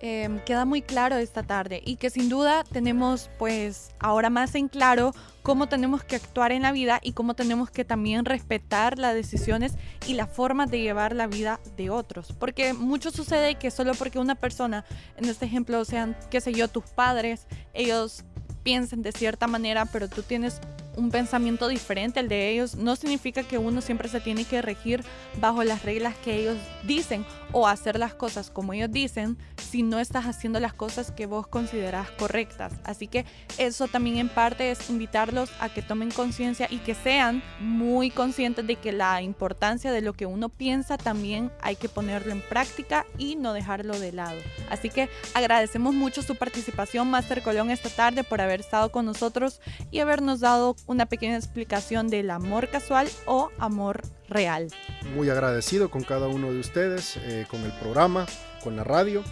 em, 0.00 0.40
queda 0.40 0.64
muy 0.64 0.82
claro 0.82 1.16
esta 1.16 1.42
tarde 1.42 1.80
y 1.84 1.96
que 1.96 2.10
sin 2.10 2.28
duda 2.28 2.64
tenemos 2.64 3.30
pues 3.38 3.90
ahora 3.98 4.30
más 4.30 4.54
en 4.54 4.68
claro 4.68 5.12
cómo 5.42 5.66
tenemos 5.66 6.04
que 6.04 6.16
actuar 6.16 6.52
en 6.52 6.62
la 6.62 6.72
vida 6.72 7.00
y 7.02 7.12
cómo 7.12 7.34
tenemos 7.34 7.70
que 7.70 7.84
también 7.84 8.26
respetar 8.26 8.98
las 8.98 9.14
decisiones 9.14 9.72
y 10.06 10.14
la 10.14 10.26
forma 10.26 10.66
de 10.66 10.80
llevar 10.80 11.14
la 11.14 11.26
vida 11.26 11.58
de 11.76 11.88
otros. 11.88 12.34
Porque 12.38 12.74
mucho 12.74 13.10
sucede 13.10 13.54
que 13.54 13.70
solo 13.70 13.94
porque 13.94 14.18
una 14.18 14.34
persona, 14.34 14.84
en 15.16 15.24
este 15.24 15.46
ejemplo 15.46 15.82
sean, 15.86 16.16
qué 16.30 16.42
sé 16.42 16.52
yo, 16.52 16.68
tus 16.68 16.84
padres, 16.84 17.46
ellos 17.72 18.24
piensen 18.62 19.00
de 19.00 19.12
cierta 19.12 19.46
manera, 19.46 19.86
pero 19.86 20.08
tú 20.08 20.22
tienes 20.22 20.60
un 20.98 21.10
pensamiento 21.10 21.68
diferente 21.68 22.20
al 22.20 22.28
de 22.28 22.50
ellos, 22.50 22.74
no 22.74 22.96
significa 22.96 23.44
que 23.44 23.56
uno 23.56 23.80
siempre 23.80 24.08
se 24.08 24.20
tiene 24.20 24.44
que 24.44 24.60
regir 24.60 25.04
bajo 25.40 25.62
las 25.62 25.84
reglas 25.84 26.14
que 26.16 26.36
ellos 26.36 26.56
dicen 26.82 27.24
o 27.52 27.66
hacer 27.66 27.98
las 27.98 28.14
cosas 28.14 28.50
como 28.50 28.72
ellos 28.72 28.90
dicen 28.90 29.38
si 29.70 29.82
no 29.82 30.00
estás 30.00 30.26
haciendo 30.26 30.60
las 30.60 30.74
cosas 30.74 31.10
que 31.10 31.26
vos 31.26 31.46
consideras 31.46 32.10
correctas. 32.12 32.72
Así 32.84 33.06
que 33.06 33.24
eso 33.58 33.86
también 33.86 34.18
en 34.18 34.28
parte 34.28 34.70
es 34.70 34.90
invitarlos 34.90 35.50
a 35.60 35.68
que 35.68 35.82
tomen 35.82 36.10
conciencia 36.10 36.66
y 36.70 36.78
que 36.78 36.94
sean 36.94 37.42
muy 37.60 38.10
conscientes 38.10 38.66
de 38.66 38.76
que 38.76 38.92
la 38.92 39.22
importancia 39.22 39.92
de 39.92 40.00
lo 40.00 40.12
que 40.14 40.26
uno 40.26 40.48
piensa 40.48 40.98
también 40.98 41.52
hay 41.60 41.76
que 41.76 41.88
ponerlo 41.88 42.32
en 42.32 42.42
práctica 42.42 43.06
y 43.18 43.36
no 43.36 43.52
dejarlo 43.52 43.98
de 43.98 44.12
lado. 44.12 44.40
Así 44.68 44.90
que 44.90 45.08
agradecemos 45.34 45.94
mucho 45.94 46.22
su 46.22 46.34
participación, 46.36 47.08
Master 47.08 47.42
Colón, 47.42 47.70
esta 47.70 47.88
tarde 47.88 48.24
por 48.24 48.40
haber 48.40 48.60
estado 48.60 48.90
con 48.90 49.06
nosotros 49.06 49.60
y 49.90 50.00
habernos 50.00 50.40
dado 50.40 50.76
una 50.88 51.06
pequeña 51.06 51.36
explicación 51.36 52.08
del 52.08 52.30
amor 52.30 52.68
casual 52.68 53.08
o 53.26 53.50
amor 53.58 54.02
real. 54.28 54.68
Muy 55.14 55.30
agradecido 55.30 55.90
con 55.90 56.02
cada 56.02 56.26
uno 56.26 56.52
de 56.52 56.58
ustedes, 56.58 57.16
eh, 57.18 57.46
con 57.48 57.62
el 57.62 57.72
programa, 57.74 58.26
con 58.64 58.74
la 58.74 58.84
radio 58.84 59.22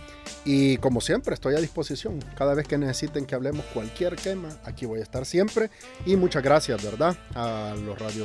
y 0.44 0.76
como 0.76 1.00
siempre 1.00 1.34
estoy 1.34 1.56
a 1.56 1.58
disposición. 1.58 2.20
Cada 2.36 2.54
vez 2.54 2.68
que 2.68 2.78
necesiten 2.78 3.26
que 3.26 3.34
hablemos 3.34 3.64
cualquier 3.74 4.16
tema, 4.16 4.48
aquí 4.64 4.86
voy 4.86 5.00
a 5.00 5.02
estar 5.02 5.26
siempre 5.26 5.70
y 6.04 6.16
muchas 6.16 6.42
gracias, 6.42 6.82
¿verdad? 6.84 7.16
A 7.34 7.74
los 7.84 7.98
radio 7.98 8.24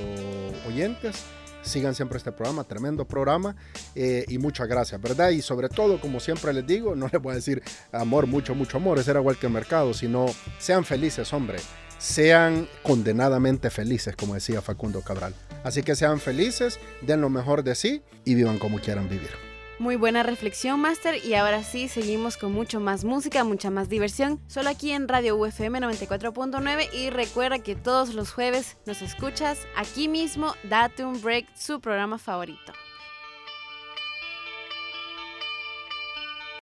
oyentes. 0.67 1.23
Sigan 1.63 1.93
siempre 1.93 2.17
este 2.17 2.31
programa, 2.31 2.63
tremendo 2.63 3.05
programa 3.05 3.55
eh, 3.93 4.25
y 4.27 4.39
muchas 4.39 4.67
gracias, 4.67 4.99
¿verdad? 4.99 5.29
Y 5.29 5.43
sobre 5.43 5.69
todo, 5.69 6.01
como 6.01 6.19
siempre 6.19 6.51
les 6.53 6.65
digo, 6.65 6.95
no 6.95 7.07
les 7.07 7.21
voy 7.21 7.33
a 7.33 7.35
decir 7.35 7.61
amor, 7.91 8.25
mucho, 8.25 8.55
mucho 8.55 8.77
amor, 8.77 8.97
ese 8.97 9.11
era 9.11 9.19
igual 9.19 9.37
que 9.37 9.45
el 9.45 9.53
mercado, 9.53 9.93
sino 9.93 10.25
sean 10.57 10.83
felices, 10.83 11.31
hombre 11.33 11.59
sean 12.01 12.67
condenadamente 12.81 13.69
felices, 13.69 14.15
como 14.15 14.33
decía 14.33 14.61
Facundo 14.61 15.01
Cabral. 15.01 15.35
Así 15.63 15.83
que 15.83 15.95
sean 15.95 16.19
felices, 16.19 16.79
den 17.01 17.21
lo 17.21 17.29
mejor 17.29 17.63
de 17.63 17.75
sí 17.75 18.01
y 18.25 18.33
vivan 18.33 18.57
como 18.57 18.79
quieran 18.79 19.07
vivir. 19.07 19.29
Muy 19.77 19.95
buena 19.95 20.23
reflexión, 20.23 20.79
Master. 20.79 21.23
Y 21.23 21.35
ahora 21.35 21.63
sí, 21.63 21.87
seguimos 21.87 22.37
con 22.37 22.51
mucho 22.51 22.79
más 22.79 23.03
música, 23.03 23.43
mucha 23.43 23.69
más 23.71 23.89
diversión, 23.89 24.39
solo 24.47 24.69
aquí 24.69 24.91
en 24.91 25.07
Radio 25.07 25.35
UFM 25.35 25.79
94.9. 25.79 26.93
Y 26.93 27.09
recuerda 27.09 27.59
que 27.59 27.75
todos 27.75 28.13
los 28.13 28.31
jueves 28.31 28.77
nos 28.85 29.01
escuchas 29.01 29.59
aquí 29.75 30.07
mismo, 30.07 30.55
Date 30.69 31.05
un 31.05 31.19
Break, 31.21 31.47
su 31.55 31.81
programa 31.81 32.17
favorito. 32.17 32.73